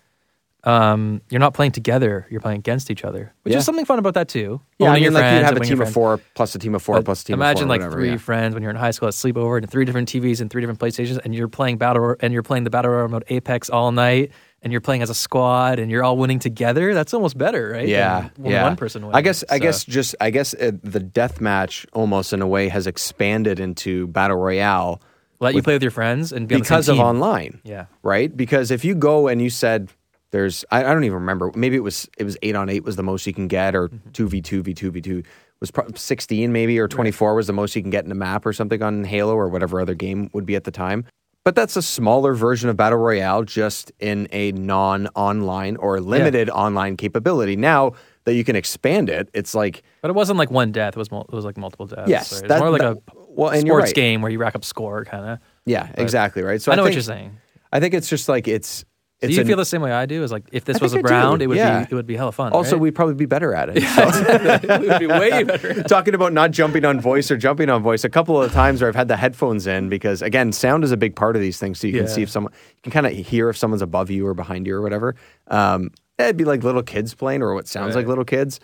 um, 0.65 1.21
you're 1.29 1.39
not 1.39 1.53
playing 1.53 1.73
together. 1.73 2.25
You're 2.29 2.39
playing 2.39 2.59
against 2.59 2.89
each 2.89 3.03
other, 3.03 3.33
which 3.43 3.51
Yeah. 3.51 3.57
is 3.57 3.65
something 3.65 3.83
fun 3.85 4.00
about 4.00 4.13
that 4.13 4.29
too. 4.29 4.62
Yeah, 4.79 4.91
I 4.91 5.00
mean, 5.00 5.13
like 5.13 5.23
you'd 5.33 5.43
have 5.43 5.57
a 5.57 5.59
team 5.59 5.81
of 5.81 5.91
four 5.91 6.21
plus 6.35 6.55
a 6.55 6.59
team 6.59 6.73
of 6.75 6.81
four 6.81 6.95
But 6.97 7.05
plus 7.05 7.21
a 7.23 7.25
team 7.25 7.33
imagine 7.33 7.63
of 7.63 7.67
four. 7.67 7.67
like 7.69 7.81
whatever, 7.81 7.95
three 8.00 8.09
yeah. 8.12 8.17
friends 8.17 8.53
when 8.53 8.63
you're 8.63 8.69
in 8.69 8.77
high 8.77 8.91
school 8.91 9.09
at 9.09 9.13
sleepover 9.13 9.57
and 9.57 9.69
three 9.69 9.83
different 9.83 10.07
TVs 10.07 10.39
and 10.39 10.50
three 10.50 10.62
different 10.62 10.79
PlayStations, 10.79 11.19
and 11.25 11.35
you're 11.35 11.50
playing 11.50 11.77
battle 11.77 12.15
and 12.21 12.31
you're 12.31 12.43
playing 12.43 12.63
the 12.63 12.69
battle 12.69 12.91
royale 12.91 13.09
mode 13.09 13.25
Apex 13.27 13.69
all 13.69 13.91
night, 13.91 14.31
and 14.63 14.72
you're 14.72 14.82
playing 14.82 15.01
as 15.03 15.10
a 15.10 15.15
squad, 15.15 15.77
and 15.77 15.91
you're 15.91 16.03
all 16.03 16.17
winning 16.17 16.39
together. 16.39 16.93
That's 16.93 17.13
almost 17.13 17.38
better, 17.38 17.70
right? 17.70 17.88
Yeah, 17.88 18.29
when 18.38 18.51
yeah. 18.53 18.63
One 18.63 18.75
person 18.77 19.03
wins. 19.03 19.15
I 19.15 19.22
guess. 19.22 19.43
I 19.50 19.60
guess. 19.60 19.84
Just. 19.84 20.15
I 20.20 20.29
guess 20.32 20.53
uh, 20.55 20.72
the 20.82 21.00
death 21.00 21.39
match 21.41 21.86
almost 21.93 22.34
in 22.34 22.41
a 22.41 22.48
way 22.48 22.70
has 22.70 22.88
expanded 22.88 23.60
into 23.60 24.08
battle 24.08 24.38
royale 24.38 25.01
let 25.39 25.55
you 25.55 25.62
play 25.62 25.74
with 25.74 25.82
your 25.82 25.91
friends 25.91 26.32
and 26.32 26.48
be 26.48 26.55
on 26.55 26.62
the 26.62 26.65
same 26.65 26.75
because 26.77 26.89
of 26.89 27.00
online. 27.00 27.60
Yeah. 27.65 27.88
Right. 28.01 28.36
Because 28.36 28.72
if 28.72 28.86
you 28.86 28.96
go 28.96 29.27
and 29.27 29.41
you 29.41 29.50
said 29.50 29.89
there's, 30.32 30.63
I, 30.72 30.79
I 30.86 30.93
don't 30.93 31.03
even 31.03 31.15
remember. 31.20 31.51
Maybe 31.53 31.75
it 31.75 31.82
was 31.84 32.10
it 32.17 32.24
was 32.24 32.38
eight 32.41 32.55
on 32.55 32.70
eight 32.70 32.84
was 32.86 32.96
the 32.96 33.03
most 33.03 33.27
you 33.27 33.34
can 33.34 33.48
get, 33.50 33.75
or 33.75 33.89
Mm-hmm. 33.89 34.10
two 34.12 34.29
v 34.29 34.41
two 34.41 34.63
v 34.63 34.74
two 34.74 34.91
v 34.91 35.01
two 35.01 35.24
was 35.60 35.70
pro- 35.72 35.91
sixteen 35.96 36.53
maybe, 36.53 36.79
or 36.79 36.88
twenty 36.88 37.12
four 37.12 37.36
was 37.36 37.48
the 37.48 37.53
most 37.53 37.75
you 37.75 37.82
can 37.82 37.91
get 37.91 38.05
in 38.05 38.12
a 38.12 38.15
map 38.15 38.46
or 38.46 38.53
something 38.53 38.82
on 38.82 39.03
Halo 39.03 39.36
or 39.36 39.50
whatever 39.50 39.82
other 39.82 39.96
game 39.96 40.29
would 40.34 40.46
be 40.46 40.55
at 40.55 40.63
the 40.63 40.72
time. 40.72 41.05
But 41.45 41.55
that's 41.55 41.75
a 41.75 41.81
smaller 41.81 42.33
version 42.33 42.69
of 42.69 42.77
Battle 42.77 43.00
Royale, 43.00 43.43
just 43.43 43.91
in 44.00 44.29
a 44.31 44.53
non-online 44.53 45.75
or 45.75 46.00
limited 46.00 46.50
online 46.50 46.95
capability. 46.95 47.57
Now 47.57 47.93
that 48.23 48.35
you 48.35 48.45
can 48.45 48.55
expand 48.55 49.09
it, 49.09 49.29
it's 49.33 49.53
like 49.53 49.83
But 50.01 50.09
it 50.09 50.13
wasn't 50.15 50.38
like 50.39 50.50
one 50.51 50.71
death. 50.71 50.93
It 50.95 51.00
was 51.00 51.12
mul- 51.12 51.25
it 51.27 51.35
was 51.35 51.43
like 51.43 51.57
multiple 51.57 51.85
deaths. 51.88 52.09
Yes, 52.09 52.39
right? 52.41 52.47
That- 52.47 52.59
more 52.59 52.69
like 52.69 52.81
that- 52.81 52.93
a 52.97 53.01
well, 53.35 53.50
and 53.50 53.62
sports 53.62 53.88
right. 53.88 53.95
game 53.95 54.21
where 54.21 54.31
you 54.31 54.38
rack 54.38 54.55
up 54.55 54.63
score, 54.63 55.03
kind 55.05 55.25
of. 55.25 55.39
yeah, 55.65 55.91
exactly 55.97 56.43
right. 56.43 56.62
So 56.62 56.71
I 56.71 56.75
know 56.75 56.83
what 56.83 56.89
think- 56.89 56.95
you're 56.95 57.01
saying. 57.03 57.38
I 57.73 57.79
think 57.79 57.93
it's 57.95 58.07
just 58.07 58.29
like 58.29 58.47
it's. 58.47 58.85
Do 59.22 59.29
you 59.32 59.39
an- 59.39 59.48
feel 59.48 59.55
the 59.55 59.63
same 59.63 59.82
way 59.82 59.91
I 59.91 60.05
do? 60.05 60.22
Is 60.24 60.32
like 60.34 60.43
if 60.51 60.65
this 60.65 60.77
I 60.82 60.84
was 60.84 60.91
think 60.93 61.05
I 61.05 61.10
do, 61.10 61.13
around, 61.15 61.41
it 61.41 61.48
would 61.48 61.55
yeah. 61.58 61.86
be 61.86 61.91
it 61.91 61.96
would 61.96 62.05
be 62.05 62.17
hella 62.17 62.34
fun. 62.34 62.51
Also, 62.51 62.74
right? 62.75 62.82
we'd 62.82 62.96
probably 62.96 63.15
be 63.15 63.25
better 63.25 63.53
at 63.53 63.70
it. 63.70 63.82
So- 63.93 64.10
it 64.10 64.82
would 64.82 65.00
be 65.00 65.08
way 65.08 65.43
better. 65.46 65.84
talking 65.84 66.13
about 66.13 66.34
not 66.34 66.52
jumping 66.52 66.84
on 66.84 66.99
voice 66.99 67.32
or 67.32 67.38
jumping 67.38 67.69
on 67.69 67.82
voice 67.82 68.04
a 68.04 68.10
couple 68.10 68.41
of 68.41 68.52
times 68.52 68.82
where 68.82 68.89
I've 68.89 68.95
had 68.95 69.08
the 69.08 69.15
headphones 69.15 69.65
in 69.65 69.88
because 69.88 70.21
again 70.21 70.52
sound 70.52 70.84
is 70.84 70.91
a 70.91 70.97
big 70.97 71.15
part 71.15 71.36
of 71.38 71.41
these 71.41 71.58
things 71.58 71.80
so 71.80 71.88
you 71.88 71.93
can 71.93 72.08
see 72.10 72.21
if 72.21 72.30
someone 72.30 72.52
you 72.54 72.82
can 72.84 72.91
kind 72.91 73.06
of 73.08 73.13
hear 73.13 73.49
if 73.49 73.58
someone's 73.58 73.82
above 73.82 74.10
you 74.10 74.28
or 74.28 74.34
behind 74.34 74.67
you 74.67 74.76
or 74.76 74.82
whatever 74.82 75.15
um, 75.47 75.89
it'd 76.19 76.36
be 76.38 76.43
like 76.43 76.63
little 76.63 76.84
kids 76.84 77.13
playing 77.13 77.41
or 77.41 77.54
what 77.54 77.67
sounds 77.67 77.95
like 77.95 78.08
little 78.08 78.26
kids 78.26 78.60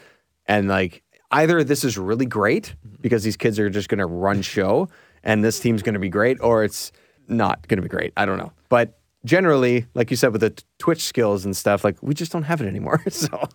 and 0.45 0.67
like 0.67 1.03
either 1.31 1.63
this 1.63 1.83
is 1.85 1.97
really 1.97 2.25
great 2.25 2.75
because 2.99 3.23
these 3.23 3.37
kids 3.37 3.59
are 3.59 3.69
just 3.69 3.87
going 3.87 3.99
to 3.99 4.05
run 4.07 4.41
show 4.41 4.89
and 5.23 5.41
this 5.43 5.59
team's 5.59 5.81
going 5.83 5.93
to 5.93 5.99
be 5.99 6.09
great 6.09 6.37
or 6.41 6.63
it's 6.65 6.91
not 7.29 7.65
going 7.69 7.77
to 7.77 7.83
be 7.83 7.87
great 7.89 8.11
I 8.17 8.25
don't 8.25 8.37
know 8.37 8.51
but 8.67 8.98
generally 9.25 9.85
like 9.93 10.09
you 10.11 10.17
said 10.17 10.31
with 10.31 10.41
the 10.41 10.49
t- 10.51 10.63
Twitch 10.77 11.03
skills 11.03 11.43
and 11.45 11.55
stuff 11.55 11.83
like 11.83 11.97
we 12.01 12.13
just 12.13 12.31
don't 12.31 12.43
have 12.43 12.61
it 12.61 12.67
anymore 12.67 13.01
so 13.09 13.47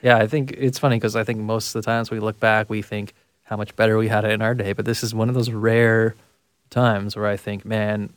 Yeah, 0.00 0.16
I 0.18 0.28
think 0.28 0.52
it's 0.56 0.78
funny 0.78 0.94
because 0.96 1.16
I 1.16 1.24
think 1.24 1.40
most 1.40 1.74
of 1.74 1.82
the 1.82 1.86
times 1.86 2.08
we 2.08 2.20
look 2.20 2.38
back, 2.38 2.70
we 2.70 2.82
think 2.82 3.14
how 3.42 3.56
much 3.56 3.74
better 3.74 3.98
we 3.98 4.06
had 4.06 4.24
it 4.24 4.30
in 4.30 4.40
our 4.42 4.54
day. 4.54 4.72
But 4.72 4.84
this 4.84 5.02
is 5.02 5.12
one 5.12 5.28
of 5.28 5.34
those 5.34 5.50
rare 5.50 6.14
times 6.70 7.16
where 7.16 7.26
I 7.26 7.36
think, 7.36 7.64
man, 7.64 8.12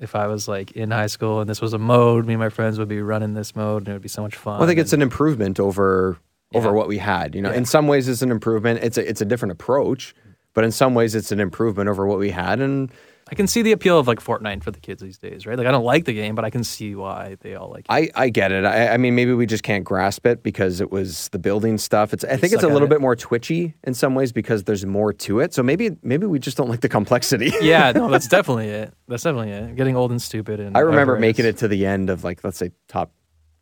if 0.00 0.14
I 0.14 0.28
was 0.28 0.46
like 0.46 0.70
in 0.72 0.92
high 0.92 1.08
school 1.08 1.40
and 1.40 1.50
this 1.50 1.60
was 1.60 1.72
a 1.72 1.78
mode, 1.78 2.24
me 2.24 2.34
and 2.34 2.40
my 2.40 2.50
friends 2.50 2.78
would 2.78 2.86
be 2.86 3.02
running 3.02 3.34
this 3.34 3.56
mode 3.56 3.82
and 3.82 3.88
it 3.88 3.92
would 3.94 4.02
be 4.02 4.08
so 4.08 4.22
much 4.22 4.36
fun. 4.36 4.58
Well, 4.60 4.62
I 4.62 4.66
think 4.68 4.78
it's 4.78 4.92
an 4.92 5.02
improvement 5.02 5.58
over 5.58 6.18
over 6.54 6.72
what 6.72 6.86
we 6.86 6.98
had. 6.98 7.34
You 7.34 7.42
know, 7.42 7.50
Yeah. 7.50 7.56
in 7.56 7.64
some 7.64 7.88
ways 7.88 8.06
it's 8.06 8.22
an 8.22 8.30
improvement. 8.30 8.78
It's 8.84 8.96
a 8.96 9.08
it's 9.08 9.20
a 9.20 9.24
different 9.24 9.50
approach, 9.50 10.14
but 10.54 10.62
in 10.62 10.70
some 10.70 10.94
ways 10.94 11.16
it's 11.16 11.32
an 11.32 11.40
improvement 11.40 11.88
over 11.88 12.06
what 12.06 12.20
we 12.20 12.30
had. 12.30 12.60
And 12.60 12.92
I 13.30 13.34
can 13.34 13.46
see 13.46 13.62
the 13.62 13.72
appeal 13.72 13.98
of 13.98 14.06
like 14.06 14.20
Fortnite 14.20 14.62
for 14.62 14.70
the 14.70 14.80
kids 14.80 15.02
these 15.02 15.16
days, 15.16 15.46
right? 15.46 15.56
Like 15.56 15.66
I 15.66 15.70
don't 15.70 15.84
like 15.84 16.04
the 16.04 16.12
game, 16.12 16.34
but 16.34 16.44
I 16.44 16.50
can 16.50 16.62
see 16.62 16.94
why 16.94 17.36
they 17.40 17.54
all 17.54 17.70
like 17.70 17.86
it. 17.88 17.90
I 17.90 18.10
I 18.14 18.28
get 18.28 18.52
it. 18.52 18.64
I, 18.64 18.88
I 18.88 18.96
mean, 18.98 19.14
maybe 19.14 19.32
we 19.32 19.46
just 19.46 19.62
can't 19.62 19.82
grasp 19.82 20.26
it 20.26 20.42
because 20.42 20.80
it 20.80 20.90
was 20.90 21.28
the 21.30 21.38
building 21.38 21.78
stuff. 21.78 22.12
It's 22.12 22.24
I 22.24 22.36
think 22.36 22.52
it's 22.52 22.62
a 22.62 22.68
little 22.68 22.86
it. 22.86 22.90
bit 22.90 23.00
more 23.00 23.16
twitchy 23.16 23.74
in 23.84 23.94
some 23.94 24.14
ways 24.14 24.30
because 24.30 24.64
there's 24.64 24.84
more 24.84 25.12
to 25.14 25.40
it. 25.40 25.54
So 25.54 25.62
maybe 25.62 25.96
maybe 26.02 26.26
we 26.26 26.38
just 26.38 26.56
don't 26.58 26.68
like 26.68 26.80
the 26.80 26.88
complexity. 26.88 27.52
yeah, 27.62 27.92
no, 27.92 28.10
that's 28.10 28.28
definitely 28.36 28.68
it. 28.68 28.92
That's 29.08 29.22
definitely 29.22 29.52
it. 29.52 29.76
Getting 29.76 29.96
old 29.96 30.10
and 30.10 30.20
stupid. 30.20 30.60
And 30.60 30.76
I 30.76 30.80
remember 30.80 31.18
making 31.18 31.46
it 31.46 31.56
to 31.58 31.68
the 31.68 31.86
end 31.86 32.10
of 32.10 32.24
like 32.24 32.44
let's 32.44 32.58
say 32.58 32.72
top 32.88 33.12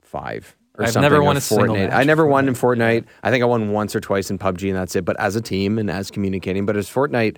five. 0.00 0.56
Or 0.78 0.84
I've 0.84 0.92
something 0.92 1.10
never 1.10 1.22
won 1.22 1.36
a 1.36 1.40
single 1.40 1.76
Fortnite. 1.76 1.92
I 1.92 2.02
never 2.04 2.26
won 2.26 2.48
in. 2.48 2.54
Fortnite. 2.54 3.04
I 3.22 3.30
think 3.30 3.42
I 3.42 3.46
won 3.46 3.70
once 3.70 3.94
or 3.94 4.00
twice 4.00 4.30
in 4.30 4.38
PUBG, 4.38 4.68
and 4.68 4.76
that's 4.76 4.96
it. 4.96 5.04
But 5.04 5.20
as 5.20 5.36
a 5.36 5.40
team 5.42 5.78
and 5.78 5.90
as 5.90 6.10
communicating, 6.10 6.64
but 6.64 6.78
as 6.78 6.88
Fortnite, 6.88 7.36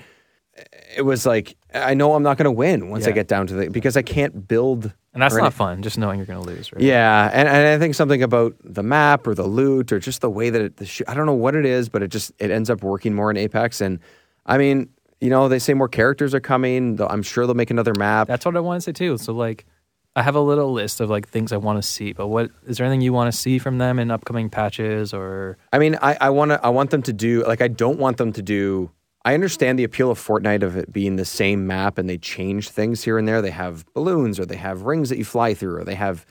it 0.97 1.03
was 1.03 1.27
like 1.27 1.57
I 1.75 1.95
know 1.95 2.15
I'm 2.15 2.23
not 2.23 2.39
going 2.39 2.45
to 2.45 2.53
win 2.53 2.89
once 2.89 3.07
I 3.07 3.11
get 3.11 3.29
down 3.29 3.47
to 3.49 3.55
the 3.55 3.69
because 3.69 3.97
I 3.97 4.03
can't 4.03 4.47
build. 4.47 4.93
And 5.13 5.23
that's 5.23 5.35
not 5.37 5.53
fun, 5.53 5.83
just 5.83 5.99
knowing 5.99 6.19
you're 6.19 6.27
going 6.27 6.43
to 6.43 6.47
lose, 6.47 6.73
right? 6.73 6.83
Yeah, 6.83 7.31
and, 7.33 7.49
and 7.49 7.69
I 7.69 7.79
think 7.79 7.95
something 7.95 8.23
about 8.23 8.57
the 8.65 8.83
map 8.83 9.27
or 9.27 9.35
the 9.35 9.47
loot 9.47 9.93
or 9.93 10.01
just 10.01 10.21
the 10.21 10.31
way 10.31 10.51
that 10.51 10.61
it, 10.61 10.77
the 10.77 10.87
sh- 10.87 11.03
I 11.07 11.15
don't 11.15 11.27
know 11.27 11.35
what 11.35 11.55
it 11.55 11.65
is, 11.65 11.89
but 11.89 12.03
it 12.03 12.09
just 12.09 12.33
it 12.39 12.51
ends 12.51 12.71
up 12.71 12.83
working 12.83 13.15
more 13.15 13.31
in 13.31 13.37
Apex. 13.37 13.81
And 13.81 14.01
I 14.47 14.59
mean, 14.59 14.89
you 15.21 15.31
know, 15.31 15.49
they 15.49 15.59
say 15.59 15.75
more 15.75 15.89
characters 15.89 16.35
are 16.35 16.41
coming. 16.41 17.01
I'm 17.01 17.23
sure 17.23 17.47
they'll 17.47 17.55
make 17.55 17.71
another 17.71 17.95
map. 17.97 18.27
That's 18.27 18.45
what 18.45 18.57
I 18.57 18.61
want 18.61 18.79
to 18.79 18.85
say 18.85 18.93
too. 18.93 19.19
So 19.19 19.33
like, 19.33 19.65
I 20.17 20.23
have 20.23 20.35
a 20.35 20.41
little 20.41 20.73
list 20.73 21.01
of 21.01 21.11
like 21.11 21.29
things 21.29 21.53
I 21.53 21.57
want 21.57 21.81
to 21.81 21.83
see. 21.83 22.13
But 22.13 22.29
what 22.29 22.51
is 22.67 22.79
there 22.79 22.87
anything 22.87 23.01
you 23.01 23.13
want 23.13 23.33
to 23.33 23.39
see 23.39 23.59
from 23.59 23.79
them 23.79 23.99
in 23.99 24.11
upcoming 24.11 24.51
patches 24.51 25.13
or? 25.13 25.59
I 25.73 25.79
mean, 25.79 25.97
I, 26.03 26.17
I 26.21 26.31
want 26.31 26.51
to. 26.51 26.65
I 26.65 26.69
want 26.69 26.91
them 26.91 27.03
to 27.03 27.13
do 27.13 27.45
like 27.45 27.61
I 27.61 27.69
don't 27.69 27.99
want 27.99 28.17
them 28.17 28.33
to 28.33 28.43
do. 28.43 28.91
I 29.25 29.35
understand 29.35 29.79
the 29.79 29.85
appeal 29.85 30.11
of 30.11 30.19
Fortnite 30.19 30.63
of 30.63 30.77
it 30.77 30.93
being 30.93 31.17
the 31.17 31.25
same 31.25 31.67
map 31.67 31.97
and 31.97 32.09
they 32.09 32.19
change 32.19 32.69
things 32.69 33.03
here 33.03 33.17
and 33.17 33.27
there. 33.27 33.41
They 33.41 33.51
have 33.51 33.87
balloons 33.95 34.39
or 34.39 34.45
they 34.45 34.57
have 34.57 34.83
rings 34.83 35.09
that 35.09 35.19
you 35.19 35.25
fly 35.25 35.55
through 35.55 35.77
or 35.77 35.85
they 35.85 35.95
have 35.95 36.27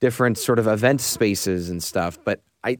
different 0.00 0.36
sort 0.36 0.58
of 0.58 0.66
event 0.66 1.00
spaces 1.00 1.70
and 1.70 1.82
stuff. 1.82 2.18
But 2.22 2.42
I, 2.62 2.78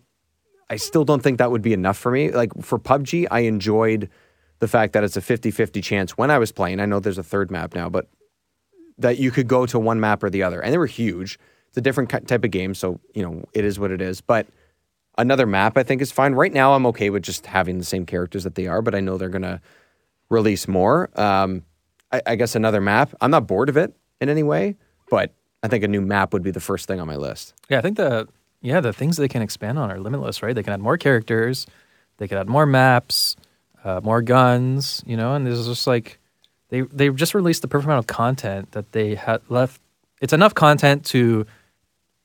I 0.69 0.77
still 0.77 1.05
don't 1.05 1.23
think 1.23 1.39
that 1.39 1.51
would 1.51 1.63
be 1.63 1.73
enough 1.73 1.97
for 1.97 2.13
me. 2.13 2.31
Like 2.31 2.53
for 2.61 2.79
PUBG, 2.79 3.27
I 3.31 3.41
enjoyed 3.41 4.11
the 4.59 4.69
fact 4.69 4.93
that 4.93 5.03
it's 5.03 5.17
a 5.17 5.23
50-50 5.23 5.83
chance 5.83 6.19
when 6.19 6.31
I 6.31 6.39
was 6.39 6.53
playing. 6.53 6.81
I 6.81 6.87
know 6.87 7.01
there's 7.01 7.19
a 7.19 7.23
third 7.23 7.51
map 7.51 7.75
now, 7.75 7.89
but 7.89 8.09
that 8.99 9.19
you 9.19 9.31
could 9.31 9.49
go 9.49 9.67
to 9.67 9.79
one 9.79 10.01
map 10.01 10.23
or 10.23 10.31
the 10.31 10.43
other, 10.43 10.61
and 10.61 10.73
they 10.73 10.79
were 10.79 10.87
huge. 10.87 11.39
It's 11.69 11.79
a 11.79 11.81
different 11.81 12.11
type 12.11 12.45
of 12.45 12.51
game, 12.51 12.75
so 12.75 13.01
you 13.15 13.23
know 13.23 13.45
it 13.53 13.65
is 13.65 13.79
what 13.79 13.91
it 13.91 14.01
is. 14.01 14.21
But 14.21 14.47
another 15.19 15.47
map, 15.47 15.77
I 15.77 15.83
think, 15.83 16.03
is 16.03 16.13
fine. 16.13 16.35
Right 16.35 16.53
now, 16.53 16.75
I'm 16.75 16.87
okay 16.87 17.11
with 17.11 17.23
just 17.23 17.47
having 17.47 17.79
the 17.79 17.85
same 17.85 18.07
characters 18.07 18.45
that 18.45 18.55
they 18.55 18.67
are, 18.67 18.83
but 18.83 18.95
I 18.95 19.01
know 19.01 19.17
they're 19.17 19.29
gonna 19.29 19.61
release 20.29 20.69
more. 20.69 21.11
Um, 21.19 21.63
I, 22.13 22.23
I 22.27 22.37
guess 22.37 22.55
another 22.55 22.81
map. 22.81 23.15
I'm 23.21 23.31
not 23.31 23.47
bored 23.47 23.69
of 23.69 23.77
it 23.77 23.95
in 24.21 24.29
any 24.29 24.43
way, 24.43 24.77
but 25.11 25.33
I 25.63 25.69
think 25.69 25.85
a 25.85 25.89
new 25.89 26.01
map 26.01 26.33
would 26.33 26.43
be 26.43 26.51
the 26.51 26.61
first 26.61 26.87
thing 26.87 27.01
on 27.01 27.07
my 27.07 27.17
list. 27.17 27.55
Yeah, 27.69 27.79
I 27.79 27.81
think 27.81 27.97
the 27.97 28.29
yeah 28.61 28.81
the 28.81 28.93
things 28.93 29.17
they 29.17 29.29
can 29.29 29.43
expand 29.43 29.79
on 29.79 29.91
are 29.91 29.99
limitless, 29.99 30.43
right? 30.43 30.55
They 30.55 30.63
can 30.63 30.73
add 30.73 30.81
more 30.81 30.99
characters, 30.99 31.67
they 32.19 32.29
can 32.29 32.39
add 32.39 32.49
more 32.49 32.67
maps, 32.67 33.37
uh, 33.83 34.01
more 34.03 34.23
guns, 34.23 35.03
you 35.07 35.17
know. 35.17 35.35
And 35.35 35.47
there's 35.47 35.67
just 35.67 35.87
like 35.87 36.19
they 36.69 36.83
they 36.83 37.09
just 37.11 37.35
released 37.35 37.63
the 37.63 37.69
perfect 37.69 37.87
amount 37.87 38.01
of 38.01 38.07
content 38.07 38.73
that 38.73 38.93
they 38.93 39.15
had 39.15 39.41
left. 39.49 39.81
It's 40.21 40.33
enough 40.33 40.55
content 40.55 41.05
to 41.07 41.47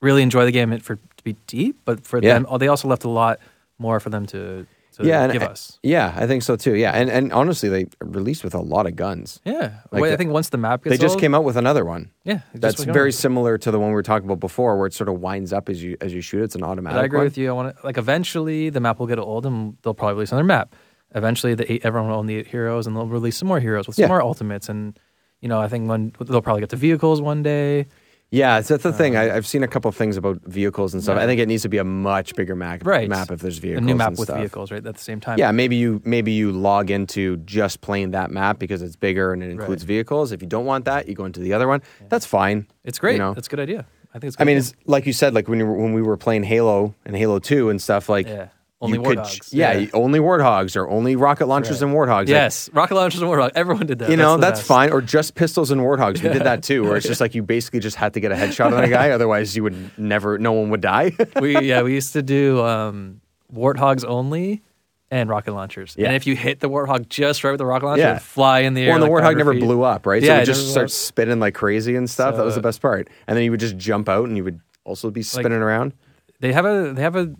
really 0.00 0.22
enjoy 0.22 0.44
the 0.44 0.52
game 0.52 0.78
for 0.80 0.98
to 1.20 1.24
be 1.24 1.36
deep, 1.46 1.76
but 1.84 2.04
for 2.06 2.18
Yeah. 2.20 2.34
them, 2.34 2.46
oh, 2.48 2.58
they 2.58 2.68
also 2.68 2.88
left 2.88 3.04
a 3.04 3.08
lot 3.08 3.38
more 3.78 4.00
for 4.00 4.10
them 4.10 4.26
to. 4.26 4.66
to 4.96 5.06
yeah, 5.06 5.28
give 5.28 5.42
I- 5.42 5.46
us. 5.46 5.78
Yeah, 5.82 6.12
I 6.16 6.26
think 6.26 6.42
so 6.42 6.56
too. 6.56 6.74
Yeah, 6.74 6.90
and 6.90 7.08
and 7.08 7.32
honestly, 7.32 7.68
they 7.68 7.86
released 8.00 8.42
with 8.44 8.54
a 8.54 8.60
lot 8.60 8.86
of 8.86 8.96
guns. 8.96 9.40
Yeah, 9.44 9.70
Like 9.92 10.02
Wait, 10.02 10.08
the- 10.08 10.14
I 10.14 10.16
think 10.16 10.32
once 10.32 10.48
the 10.50 10.58
map 10.58 10.82
gets 10.82 10.92
They 10.92 11.00
just 11.00 11.14
old- 11.14 11.20
came 11.20 11.34
out 11.34 11.44
with 11.44 11.56
another 11.56 11.84
one. 11.84 12.10
Yeah, 12.24 12.40
That's 12.54 12.82
very 12.84 13.08
on. 13.08 13.12
similar 13.12 13.56
to 13.58 13.70
the 13.70 13.78
one 13.78 13.88
we 13.90 13.94
were 13.94 14.02
talking 14.02 14.26
about 14.26 14.40
before, 14.40 14.76
where 14.76 14.86
it 14.88 14.92
sort 14.94 15.08
of 15.08 15.20
winds 15.20 15.52
up 15.52 15.68
as 15.68 15.82
you 15.82 15.96
as 16.00 16.12
you 16.12 16.20
shoot. 16.20 16.42
It's 16.42 16.56
an 16.56 16.64
automatic. 16.64 16.96
But 16.96 17.02
I 17.02 17.04
agree 17.04 17.18
one. 17.18 17.24
with 17.26 17.38
you. 17.38 17.48
I 17.48 17.52
want 17.52 17.76
to 17.76 17.86
like 17.86 17.98
eventually 17.98 18.68
the 18.68 18.80
map 18.80 18.98
will 18.98 19.06
get 19.06 19.18
old 19.18 19.46
and 19.46 19.76
they'll 19.82 19.94
probably 19.94 20.14
release 20.14 20.32
another 20.32 20.44
map. 20.46 20.74
Eventually, 21.14 21.54
the 21.54 21.70
eight 21.72 21.82
everyone 21.84 22.10
will 22.10 22.18
own 22.18 22.26
the 22.26 22.36
eight 22.36 22.48
heroes 22.48 22.86
and 22.86 22.94
they'll 22.96 23.06
release 23.06 23.36
some 23.38 23.48
more 23.48 23.60
heroes 23.60 23.86
with 23.86 23.96
some 23.96 24.02
Yeah. 24.02 24.08
more 24.08 24.22
ultimates. 24.22 24.68
And 24.68 24.98
you 25.40 25.48
know, 25.48 25.60
I 25.60 25.68
think 25.68 25.88
when 25.88 26.12
they'll 26.28 26.42
probably 26.42 26.60
get 26.60 26.70
to 26.70 26.76
vehicles 26.76 27.22
one 27.22 27.42
day. 27.42 27.86
Yeah, 28.32 28.60
so 28.60 28.74
that's 28.74 28.84
the 28.84 28.92
thing. 28.92 29.16
Uh, 29.16 29.20
I, 29.22 29.34
I've 29.36 29.46
seen 29.46 29.64
a 29.64 29.68
couple 29.68 29.88
of 29.88 29.96
things 29.96 30.16
about 30.16 30.40
vehicles 30.44 30.94
and 30.94 31.02
stuff. 31.02 31.16
Yeah. 31.16 31.24
I 31.24 31.26
think 31.26 31.40
it 31.40 31.48
needs 31.48 31.62
to 31.62 31.68
be 31.68 31.78
a 31.78 31.84
much 31.84 32.36
bigger 32.36 32.54
map, 32.54 32.86
Right. 32.86 33.08
map 33.08 33.30
if 33.32 33.40
there's 33.40 33.58
vehicles. 33.58 33.82
A 33.82 33.86
new 33.86 33.96
map 33.96 34.10
with 34.12 34.20
stuff. 34.28 34.38
vehicles, 34.38 34.70
right? 34.70 34.86
At 34.86 34.94
the 34.94 35.00
same 35.02 35.20
time. 35.20 35.36
Yeah, 35.38 35.50
maybe 35.50 35.74
you 35.74 36.00
maybe 36.04 36.30
you 36.30 36.52
log 36.52 36.90
into 36.92 37.38
just 37.38 37.80
playing 37.80 38.12
that 38.12 38.30
map 38.30 38.58
because 38.60 38.82
it's 38.82 38.94
bigger 38.94 39.32
and 39.32 39.42
it 39.42 39.50
includes 39.50 39.82
Right. 39.82 39.88
vehicles. 39.88 40.30
If 40.30 40.42
you 40.42 40.48
don't 40.48 40.64
want 40.64 40.84
that, 40.84 41.08
you 41.08 41.14
go 41.14 41.24
into 41.24 41.40
the 41.40 41.52
other 41.52 41.66
one. 41.66 41.82
That's 42.08 42.24
fine. 42.26 42.66
it's 42.84 42.98
great. 43.00 43.14
You 43.14 43.18
know? 43.18 43.34
That's 43.34 43.48
a 43.48 43.50
good 43.50 43.60
idea. 43.60 43.84
I 44.14 44.18
think 44.20 44.28
it's. 44.32 44.36
I 44.40 44.44
mean, 44.44 44.56
idea. 44.56 44.58
it's 44.60 44.74
like 44.86 45.06
you 45.06 45.12
said, 45.12 45.34
like 45.34 45.48
when 45.48 45.58
you 45.58 45.66
were, 45.66 45.74
when 45.74 45.92
we 45.92 46.02
were 46.02 46.16
playing 46.16 46.44
Halo 46.44 46.94
and 47.04 47.16
Halo 47.16 47.38
Two 47.40 47.68
and 47.68 47.80
stuff. 47.82 48.08
Like, 48.08 48.26
yeah, 48.28 48.48
only 48.80 48.98
you 48.98 49.04
could- 49.04 49.18
warthogs. 49.18 49.48
yeah, 49.52 49.86
only 49.92 50.18
warthogs 50.20 50.74
or 50.76 50.88
only 50.88 51.14
rocket 51.16 51.46
launchers 51.46 51.82
Right. 51.82 51.88
and 51.88 51.96
warthogs. 51.96 52.18
Like, 52.20 52.28
Yes, 52.28 52.70
rocket 52.72 52.94
launchers 52.94 53.20
and 53.20 53.30
warthog. 53.30 53.50
Everyone 53.54 53.86
did 53.86 53.98
that. 53.98 54.10
you 54.10 54.16
know 54.16 54.36
the 54.36 54.40
that's 54.40 54.60
fine. 54.62 54.90
Or 54.90 55.00
just 55.02 55.34
pistols 55.34 55.70
and 55.70 55.80
warthogs. 55.80 56.22
We 56.22 56.30
did 56.30 56.42
that 56.44 56.62
too, 56.62 56.84
where 56.84 56.96
it's 56.96 57.06
just 57.06 57.20
like 57.20 57.34
you 57.34 57.42
basically 57.42 57.80
just 57.80 57.96
had 57.96 58.14
to 58.14 58.20
get 58.20 58.32
a 58.32 58.34
headshot 58.34 58.72
on 58.76 58.82
a 58.84 58.88
guy, 58.88 59.10
otherwise 59.18 59.54
you 59.54 59.62
would 59.64 59.98
never, 59.98 60.38
no 60.38 60.52
one 60.52 60.70
would 60.70 60.80
die. 60.80 61.12
we 61.40 61.58
yeah 61.68 61.82
we 61.82 61.92
used 61.94 62.12
to 62.14 62.22
do 62.22 62.60
um, 62.64 63.20
warthogs 63.54 64.04
only 64.06 64.62
and 65.10 65.28
rocket 65.28 65.52
launchers. 65.52 65.94
Yeah. 65.98 66.06
And 66.06 66.14
if 66.16 66.26
you 66.26 66.36
hit 66.36 66.60
the 66.60 66.70
warthog 66.70 67.08
just 67.08 67.42
right 67.42 67.50
with 67.50 67.58
the 67.58 67.66
rocket 67.66 67.84
launcher, 67.86 68.00
Yeah. 68.02 68.18
fly 68.18 68.60
in 68.60 68.74
the 68.74 68.82
air. 68.82 68.90
Well, 68.94 69.02
and 69.02 69.10
the 69.10 69.12
like 69.12 69.24
warthog 69.24 69.36
never 69.36 69.52
feet. 69.52 69.60
blew 69.62 69.82
up, 69.82 70.06
right? 70.06 70.22
Yeah, 70.22 70.28
so 70.28 70.34
it 70.38 70.42
it 70.42 70.46
just 70.46 70.60
never 70.60 70.64
blew 70.66 70.70
start 70.72 70.84
up. 70.84 70.90
spinning 70.90 71.40
like 71.40 71.54
crazy 71.54 71.96
and 71.96 72.08
stuff. 72.08 72.36
that 72.36 72.44
was 72.44 72.54
the 72.54 72.60
best 72.62 72.80
part. 72.80 73.08
And 73.26 73.36
then 73.36 73.44
you 73.44 73.50
would 73.50 73.60
just 73.60 73.76
jump 73.76 74.08
out 74.08 74.26
and 74.28 74.36
you 74.36 74.44
would 74.44 74.60
also 74.84 75.10
be 75.10 75.22
spinning 75.22 75.60
around. 75.60 75.92
They 76.38 76.52
have 76.52 76.64
a 76.64 76.92
they 76.94 77.02
have 77.02 77.16
a 77.16 77.34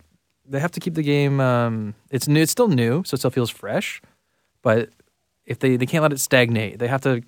they 0.50 0.60
have 0.60 0.72
to 0.72 0.80
keep 0.80 0.94
the 0.94 1.02
game. 1.02 1.40
Um, 1.40 1.94
it's 2.10 2.28
new. 2.28 2.42
It's 2.42 2.52
still 2.52 2.68
new, 2.68 3.02
so 3.04 3.14
it 3.14 3.18
still 3.18 3.30
feels 3.30 3.50
fresh. 3.50 4.02
But 4.62 4.90
if 5.46 5.58
they 5.60 5.76
they 5.76 5.86
can't 5.86 6.02
let 6.02 6.12
it 6.12 6.20
stagnate, 6.20 6.78
they 6.78 6.88
have 6.88 7.00
to 7.02 7.22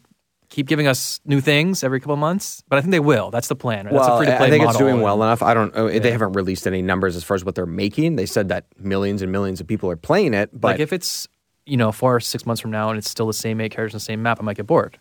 keep 0.50 0.66
giving 0.66 0.86
us 0.86 1.18
new 1.24 1.40
things 1.40 1.82
every 1.82 1.98
couple 2.00 2.16
months. 2.16 2.62
But 2.68 2.76
I 2.78 2.82
think 2.82 2.90
they 2.90 3.00
will. 3.00 3.30
That's 3.30 3.48
the 3.48 3.56
plan. 3.56 3.86
Right? 3.86 3.94
That's 3.94 4.06
a 4.06 4.10
Well, 4.10 4.18
free 4.18 4.26
to 4.26 4.34
I 4.34 4.36
play 4.36 4.50
think 4.50 4.64
it's 4.64 4.76
doing 4.76 5.00
well 5.00 5.22
enough. 5.22 5.42
I 5.42 5.54
don't. 5.54 5.74
uh, 5.74 5.86
They 5.86 6.10
haven't 6.12 6.32
released 6.32 6.66
any 6.66 6.82
numbers 6.82 7.16
as 7.16 7.24
far 7.24 7.34
as 7.36 7.44
what 7.44 7.54
they're 7.54 7.64
making. 7.66 8.16
They 8.16 8.26
said 8.26 8.48
that 8.48 8.66
millions 8.78 9.22
and 9.22 9.32
millions 9.32 9.60
of 9.60 9.66
people 9.66 9.90
are 9.90 9.96
playing 9.96 10.34
it, 10.34 10.50
but 10.52 10.72
like 10.72 10.80
if 10.80 10.92
it's 10.92 11.26
you 11.64 11.76
know 11.76 11.92
four 11.92 12.16
or 12.16 12.20
six 12.20 12.44
months 12.44 12.60
from 12.60 12.70
now 12.72 12.90
and 12.90 12.98
it's 12.98 13.08
still 13.08 13.26
the 13.28 13.32
same 13.32 13.60
eight 13.60 13.70
characters 13.72 13.94
and 13.94 14.00
the 14.00 14.04
same 14.04 14.22
map, 14.22 14.38
I 14.40 14.42
might 14.44 14.56
get 14.56 14.66
bored. 14.66 14.98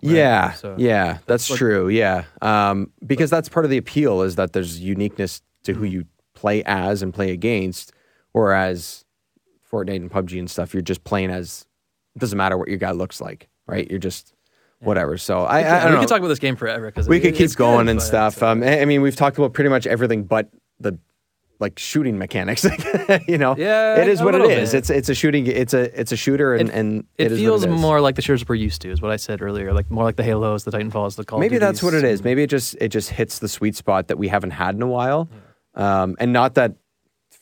yeah, 0.00 0.52
So 0.52 0.74
yeah, 0.78 1.18
that's 1.26 1.48
like- 1.48 1.58
true. 1.58 1.88
Yeah, 1.88 2.24
um, 2.42 2.90
because 3.06 3.30
that's 3.30 3.48
part 3.48 3.64
of 3.64 3.70
the 3.70 3.78
appeal 3.78 4.22
is 4.22 4.36
that 4.36 4.52
there's 4.52 4.78
uniqueness 4.80 5.40
to 5.64 5.72
who 5.72 5.84
you 5.84 6.04
play 6.36 6.62
as 6.64 7.02
and 7.02 7.12
play 7.12 7.32
against, 7.32 7.92
whereas 8.32 9.04
Fortnite 9.70 9.96
and 9.96 10.10
PUBG 10.10 10.38
and 10.38 10.50
stuff, 10.50 10.72
you're 10.74 10.82
just 10.82 11.02
playing 11.04 11.30
as. 11.30 11.66
It 12.14 12.20
doesn't 12.20 12.38
matter 12.38 12.56
what 12.56 12.68
your 12.68 12.78
guy 12.78 12.92
looks 12.92 13.20
like, 13.20 13.48
right? 13.66 13.90
You're 13.90 13.98
just 13.98 14.32
whatever. 14.80 15.18
So 15.18 15.40
I, 15.44 15.60
I, 15.60 15.62
I 15.62 15.84
we 15.86 15.92
know. 15.92 16.00
could 16.00 16.08
talk 16.08 16.18
about 16.18 16.28
this 16.28 16.38
game 16.38 16.56
forever 16.56 16.86
because 16.86 17.08
we 17.08 17.20
could 17.20 17.34
keep 17.34 17.54
going 17.56 17.88
and 17.88 18.00
stuff. 18.00 18.42
Um, 18.42 18.62
I 18.62 18.84
mean, 18.86 19.02
we've 19.02 19.16
talked 19.16 19.36
about 19.36 19.52
pretty 19.52 19.68
much 19.70 19.86
everything 19.86 20.24
but 20.24 20.48
the 20.80 20.98
like 21.58 21.78
shooting 21.78 22.16
mechanics. 22.18 22.64
you 23.28 23.36
know, 23.38 23.54
Yeah, 23.56 23.96
it 24.00 24.08
is 24.08 24.22
what 24.22 24.34
it 24.34 24.42
is. 24.42 24.72
bit. 24.72 24.78
It's 24.78 24.88
it's 24.90 25.08
a 25.10 25.14
shooting. 25.14 25.46
It's 25.46 25.74
a 25.74 25.98
it's 26.00 26.12
a 26.12 26.16
shooter, 26.16 26.54
and 26.54 26.68
It- 26.70 26.74
and 26.74 27.04
it, 27.18 27.28
feels 27.30 27.64
it 27.64 27.70
is. 27.70 27.80
more 27.80 28.00
like 28.00 28.14
the 28.16 28.22
shooters 28.22 28.46
we're 28.48 28.54
used 28.54 28.80
to, 28.82 28.90
is 28.90 29.02
what 29.02 29.10
I 29.10 29.16
said 29.16 29.42
earlier. 29.42 29.74
Like 29.74 29.90
more 29.90 30.04
like 30.04 30.16
the 30.16 30.22
Halos, 30.22 30.64
the 30.64 30.70
Titanfalls, 30.70 31.16
the 31.16 31.24
Call. 31.24 31.38
Maybe 31.38 31.58
that's 31.58 31.82
what 31.82 31.92
it 31.94 32.04
is. 32.04 32.22
Maybe 32.24 32.42
it 32.42 32.48
just 32.50 32.76
it 32.80 32.88
just 32.88 33.10
hits 33.10 33.38
the 33.40 33.48
sweet 33.48 33.76
spot 33.76 34.08
that 34.08 34.16
we 34.18 34.28
haven't 34.28 34.50
had 34.52 34.74
in 34.74 34.80
a 34.82 34.86
while, 34.86 35.28
um, 35.76 36.16
and 36.18 36.32
not 36.32 36.54
that 36.54 36.74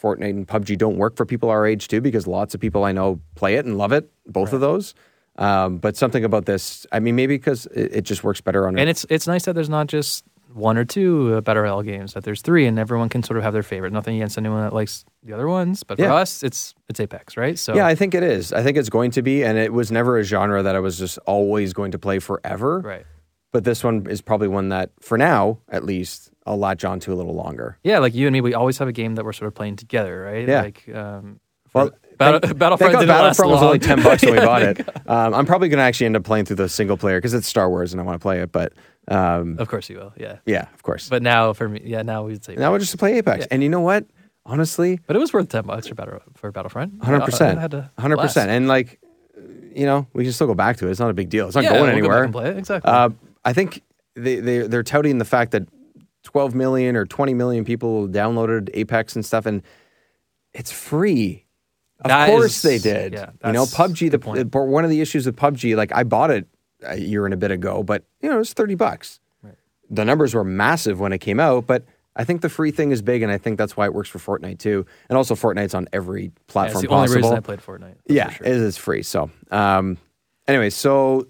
Fortnite 0.02 0.30
and 0.30 0.46
PUBG 0.46 0.76
don't 0.76 0.96
work 0.98 1.16
for 1.16 1.24
people 1.24 1.48
our 1.50 1.66
age 1.66 1.88
too, 1.88 2.00
because 2.00 2.26
lots 2.26 2.54
of 2.54 2.60
people 2.60 2.84
I 2.84 2.92
know 2.92 3.20
play 3.36 3.54
it 3.54 3.64
and 3.64 3.78
love 3.78 3.92
it, 3.92 4.10
both 4.26 4.52
of 4.52 4.60
those. 4.60 4.94
Um, 5.36 5.78
but 5.78 5.96
something 5.96 6.24
about 6.24 6.44
this, 6.46 6.86
I 6.92 7.00
mean, 7.00 7.16
maybe 7.16 7.36
because 7.36 7.66
it, 7.66 7.96
it 7.96 8.02
just 8.02 8.22
works 8.22 8.40
better 8.40 8.68
on 8.68 8.78
And 8.78 8.88
it's 8.88 9.04
it's 9.08 9.26
nice 9.26 9.44
that 9.46 9.54
there's 9.54 9.68
not 9.70 9.86
just 9.88 10.24
one 10.52 10.78
or 10.78 10.84
two 10.84 11.34
uh, 11.34 11.40
battle 11.40 11.64
royale 11.64 11.82
games. 11.82 12.12
That 12.14 12.22
there's 12.22 12.40
three, 12.42 12.66
and 12.66 12.78
everyone 12.78 13.08
can 13.08 13.22
sort 13.24 13.38
of 13.38 13.42
have 13.42 13.52
their 13.52 13.64
favorite. 13.64 13.92
Nothing 13.92 14.14
against 14.16 14.38
anyone 14.38 14.62
that 14.62 14.72
likes 14.72 15.04
the 15.24 15.32
other 15.32 15.48
ones, 15.48 15.82
but 15.82 15.98
for 15.98 16.04
Yeah. 16.04 16.14
us, 16.14 16.42
it's 16.44 16.74
it's 16.88 17.00
Apex, 17.00 17.36
right? 17.36 17.58
So 17.58 17.74
Yeah, 17.74 17.86
I 17.86 17.96
think 17.96 18.14
it 18.14 18.22
is. 18.22 18.52
I 18.52 18.62
think 18.62 18.76
it's 18.76 18.90
going 18.90 19.10
to 19.12 19.22
be, 19.22 19.42
and 19.42 19.58
it 19.58 19.72
was 19.72 19.90
never 19.90 20.18
a 20.18 20.22
genre 20.22 20.62
that 20.62 20.76
I 20.76 20.80
was 20.80 20.98
just 20.98 21.18
always 21.26 21.72
going 21.72 21.90
to 21.92 21.98
play 21.98 22.18
forever. 22.20 22.80
right. 22.84 23.06
But 23.50 23.64
this 23.64 23.82
one 23.82 24.06
is 24.08 24.20
probably 24.20 24.48
one 24.48 24.68
that, 24.70 24.90
for 25.00 25.16
now 25.18 25.58
at 25.68 25.84
least, 25.84 26.30
I'll 26.46 26.58
latch 26.58 26.84
on 26.84 27.00
to 27.00 27.12
a 27.12 27.16
little 27.16 27.34
longer. 27.34 27.78
Yeah, 27.82 27.98
like 28.00 28.14
you 28.14 28.26
and 28.26 28.32
me, 28.34 28.40
we 28.40 28.54
always 28.54 28.78
have 28.78 28.88
a 28.88 28.92
game 28.92 29.14
that 29.14 29.24
we're 29.24 29.32
sort 29.32 29.48
of 29.48 29.54
playing 29.54 29.76
together, 29.76 30.22
right? 30.22 30.46
Yeah. 30.48 30.62
Like, 30.62 30.88
um, 30.94 31.40
Well, 31.72 31.90
Battle, 32.18 32.40
thank- 32.40 32.58
Battlefront 32.58 32.92
Thank 32.92 33.00
didn't 33.02 33.08
God 33.16 33.22
last 33.24 33.38
Battlefront 33.38 33.50
was 33.52 33.62
only 33.62 33.78
ten 33.78 34.02
bucks 34.02 34.22
when 34.24 34.34
we 34.34 34.38
bought 34.46 34.62
it. 34.62 35.08
Um, 35.08 35.34
I'm 35.34 35.46
probably 35.46 35.68
going 35.68 35.78
to 35.78 35.84
actually 35.84 36.06
end 36.06 36.16
up 36.16 36.24
playing 36.24 36.44
through 36.44 36.56
the 36.56 36.68
single 36.68 36.96
player 36.96 37.18
because 37.18 37.34
it's 37.34 37.48
Star 37.48 37.68
Wars 37.68 37.92
and 37.92 38.00
I 38.00 38.04
want 38.04 38.14
to 38.20 38.22
play 38.22 38.40
it. 38.40 38.52
But 38.52 38.72
um, 39.08 39.56
Of 39.58 39.68
course 39.68 39.88
you 39.90 39.96
will, 39.96 40.12
yeah. 40.16 40.36
yeah, 40.46 40.66
of 40.74 40.82
course. 40.82 41.08
But 41.08 41.22
now 41.22 41.52
for 41.54 41.68
me, 41.68 41.80
yeah, 41.84 42.02
now 42.02 42.24
we'd 42.24 42.44
say. 42.44 42.54
now 42.56 42.70
we're 42.72 42.78
just 42.78 42.92
to 42.92 42.98
play 42.98 43.18
Apex, 43.18 43.40
Yeah. 43.40 43.46
and 43.50 43.62
you 43.62 43.68
know 43.68 43.80
what? 43.80 44.04
Honestly, 44.46 45.00
But 45.06 45.16
it 45.16 45.18
was 45.18 45.32
worth 45.32 45.48
ten 45.48 45.64
bucks 45.64 45.88
for 45.88 45.94
battle 45.94 46.20
for 46.34 46.52
Battlefront. 46.52 47.02
hundred 47.02 47.22
percent, 47.22 47.58
had 47.58 47.70
to 47.70 47.90
hundred 47.98 48.18
percent, 48.18 48.50
and 48.50 48.68
like, 48.68 49.00
you 49.74 49.86
know, 49.86 50.06
we 50.12 50.22
can 50.24 50.32
still 50.34 50.46
go 50.46 50.54
back 50.54 50.76
to 50.76 50.86
it. 50.86 50.90
It's 50.90 51.00
not 51.00 51.08
a 51.10 51.14
big 51.14 51.30
deal. 51.30 51.46
It's 51.46 51.54
not 51.56 51.64
Yeah, 51.64 51.70
going 51.70 51.82
we'll 51.82 51.90
go 51.92 51.98
anywhere. 51.98 52.24
and 52.24 52.32
play 52.32 52.50
it, 52.50 52.58
exactly. 52.58 52.90
Uh, 52.92 53.08
I 53.44 53.52
think 53.54 53.82
they, 54.14 54.36
they 54.40 54.58
they're 54.66 54.82
touting 54.82 55.16
the 55.18 55.24
fact 55.24 55.50
that 55.52 55.62
12 56.34 56.52
million 56.52 56.96
or 56.96 57.06
20 57.06 57.32
million 57.32 57.64
people 57.64 58.08
downloaded 58.08 58.68
Apex 58.74 59.14
and 59.14 59.24
stuff, 59.24 59.46
and 59.46 59.62
it's 60.52 60.72
free. 60.72 61.44
Of 62.00 62.08
That 62.08 62.26
course 62.28 62.56
is- 62.56 62.62
they 62.62 62.78
did. 62.78 63.12
yeah, 63.12 63.30
you 63.46 63.52
know, 63.52 63.66
PUBG. 63.66 64.10
The, 64.10 64.18
point. 64.18 64.50
the 64.50 64.58
one 64.58 64.82
of 64.82 64.90
the 64.90 65.00
issues 65.00 65.26
with 65.26 65.36
PUBG, 65.36 65.76
like 65.76 65.92
I 65.94 66.02
bought 66.02 66.32
it 66.32 66.48
a 66.82 66.98
year 66.98 67.24
and 67.24 67.32
a 67.32 67.36
bit 67.36 67.52
ago, 67.52 67.84
but 67.84 68.02
you 68.20 68.28
know 68.28 68.34
it 68.34 68.38
was 68.38 68.52
30 68.52 68.74
bucks. 68.74 69.20
Right. 69.44 69.54
The 69.88 70.04
numbers 70.04 70.34
were 70.34 70.42
massive 70.42 70.98
when 70.98 71.12
it 71.12 71.18
came 71.18 71.38
out, 71.38 71.68
but 71.68 71.84
I 72.16 72.24
think 72.24 72.40
the 72.40 72.48
free 72.48 72.72
thing 72.72 72.90
is 72.90 73.00
big, 73.00 73.22
and 73.22 73.30
I 73.30 73.38
think 73.38 73.56
that's 73.56 73.76
why 73.76 73.84
it 73.86 73.94
works 73.94 74.08
for 74.08 74.18
Fortnite 74.18 74.58
too. 74.58 74.84
And 75.08 75.16
also, 75.16 75.36
Fortnite's 75.36 75.72
on 75.74 75.86
every 75.92 76.22
Yeah, 76.24 76.28
it's 76.34 76.52
platform 76.52 76.82
the 76.82 76.88
only 76.88 77.02
possible. 77.06 77.22
reason 77.22 77.36
I 77.36 77.40
played 77.40 77.60
Fortnite. 77.60 77.94
Yeah, 78.08 78.30
sure. 78.30 78.44
it 78.44 78.56
is 78.56 78.76
free. 78.76 79.04
So, 79.04 79.30
um, 79.52 79.98
anyway, 80.48 80.70
so 80.70 81.28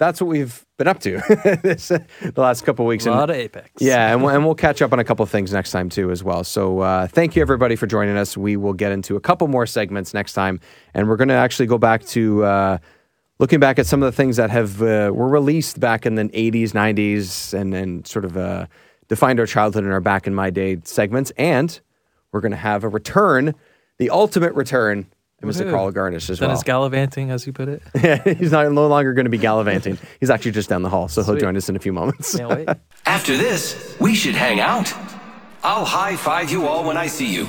that's 0.00 0.20
what 0.20 0.26
we've 0.28 0.66
been 0.78 0.88
up 0.88 0.98
to 1.00 1.18
this, 1.62 1.88
the 1.88 2.32
last 2.36 2.64
couple 2.64 2.84
of 2.84 2.88
weeks. 2.88 3.06
a 3.06 3.10
And- 3.10 3.20
lot 3.20 3.30
of 3.30 3.36
Apex. 3.36 3.70
yeah, 3.80 4.12
and 4.12 4.22
we'll, 4.22 4.34
and 4.34 4.44
we'll 4.44 4.54
catch 4.66 4.82
up 4.82 4.92
on 4.92 4.98
a 4.98 5.04
couple 5.04 5.22
of 5.22 5.30
things 5.30 5.52
next 5.52 5.70
time 5.70 5.88
too, 5.88 6.10
as 6.10 6.24
well. 6.24 6.42
So, 6.42 6.80
uh, 6.80 7.06
thank 7.06 7.36
you 7.36 7.42
everybody 7.42 7.76
for 7.76 7.86
joining 7.86 8.16
us. 8.16 8.36
We 8.36 8.56
will 8.56 8.72
get 8.72 8.90
into 8.90 9.14
a 9.14 9.20
couple 9.20 9.46
more 9.46 9.66
segments 9.66 10.12
next 10.14 10.32
time, 10.32 10.58
and 10.94 11.08
we're 11.08 11.16
going 11.16 11.28
to 11.28 11.34
actually 11.34 11.66
go 11.66 11.78
back 11.78 12.04
to 12.06 12.42
uh, 12.44 12.78
looking 13.38 13.60
back 13.60 13.78
at 13.78 13.86
some 13.86 14.02
of 14.02 14.10
the 14.10 14.16
things 14.16 14.36
that 14.38 14.50
have 14.50 14.82
uh, 14.82 15.12
were 15.14 15.28
released 15.28 15.78
back 15.78 16.06
in 16.06 16.14
the 16.16 16.24
'80s, 16.24 16.70
'90s, 16.72 17.54
and 17.54 17.74
and 17.74 18.06
sort 18.06 18.24
of 18.24 18.36
uh, 18.36 18.66
defined 19.08 19.38
our 19.38 19.46
childhood 19.46 19.84
and 19.84 19.92
our 19.92 20.00
back 20.00 20.26
in 20.26 20.34
my 20.34 20.50
day 20.50 20.78
segments. 20.84 21.30
And 21.36 21.78
we're 22.32 22.40
going 22.40 22.52
to 22.52 22.56
have 22.56 22.84
a 22.84 22.88
return, 22.88 23.54
the 23.98 24.08
ultimate 24.10 24.54
return, 24.54 25.06
Mr. 25.42 25.62
Woohoo. 25.64 25.70
Carl 25.70 25.90
Garnish 25.90 26.28
as 26.28 26.38
Then 26.38 26.48
well. 26.48 26.56
it's 26.56 26.64
gallivanting, 26.64 27.30
as 27.30 27.46
you 27.46 27.52
put 27.52 27.68
it. 27.68 27.82
Yeah, 28.02 28.22
he's 28.34 28.52
not 28.52 28.70
no 28.72 28.86
longer 28.88 29.12
going 29.14 29.24
to 29.24 29.30
be 29.30 29.38
gallivanting. 29.38 29.98
He's 30.20 30.30
actually 30.30 30.50
just 30.52 30.68
down 30.68 30.82
the 30.82 30.88
hall, 30.90 31.08
so 31.08 31.22
he'll 31.22 31.36
join 31.36 31.56
us 31.56 31.68
in 31.68 31.76
a 31.76 31.78
few 31.78 31.92
moments. 31.92 32.36
Can't 32.36 32.50
wait. 32.50 32.68
After 33.06 33.36
this, 33.36 33.96
we 34.00 34.14
should 34.14 34.34
hang 34.34 34.60
out. 34.60 34.92
I'll 35.62 35.84
high 35.84 36.16
five 36.16 36.50
you 36.50 36.66
all 36.66 36.84
when 36.84 36.96
I 36.96 37.06
see 37.06 37.32
you. 37.32 37.46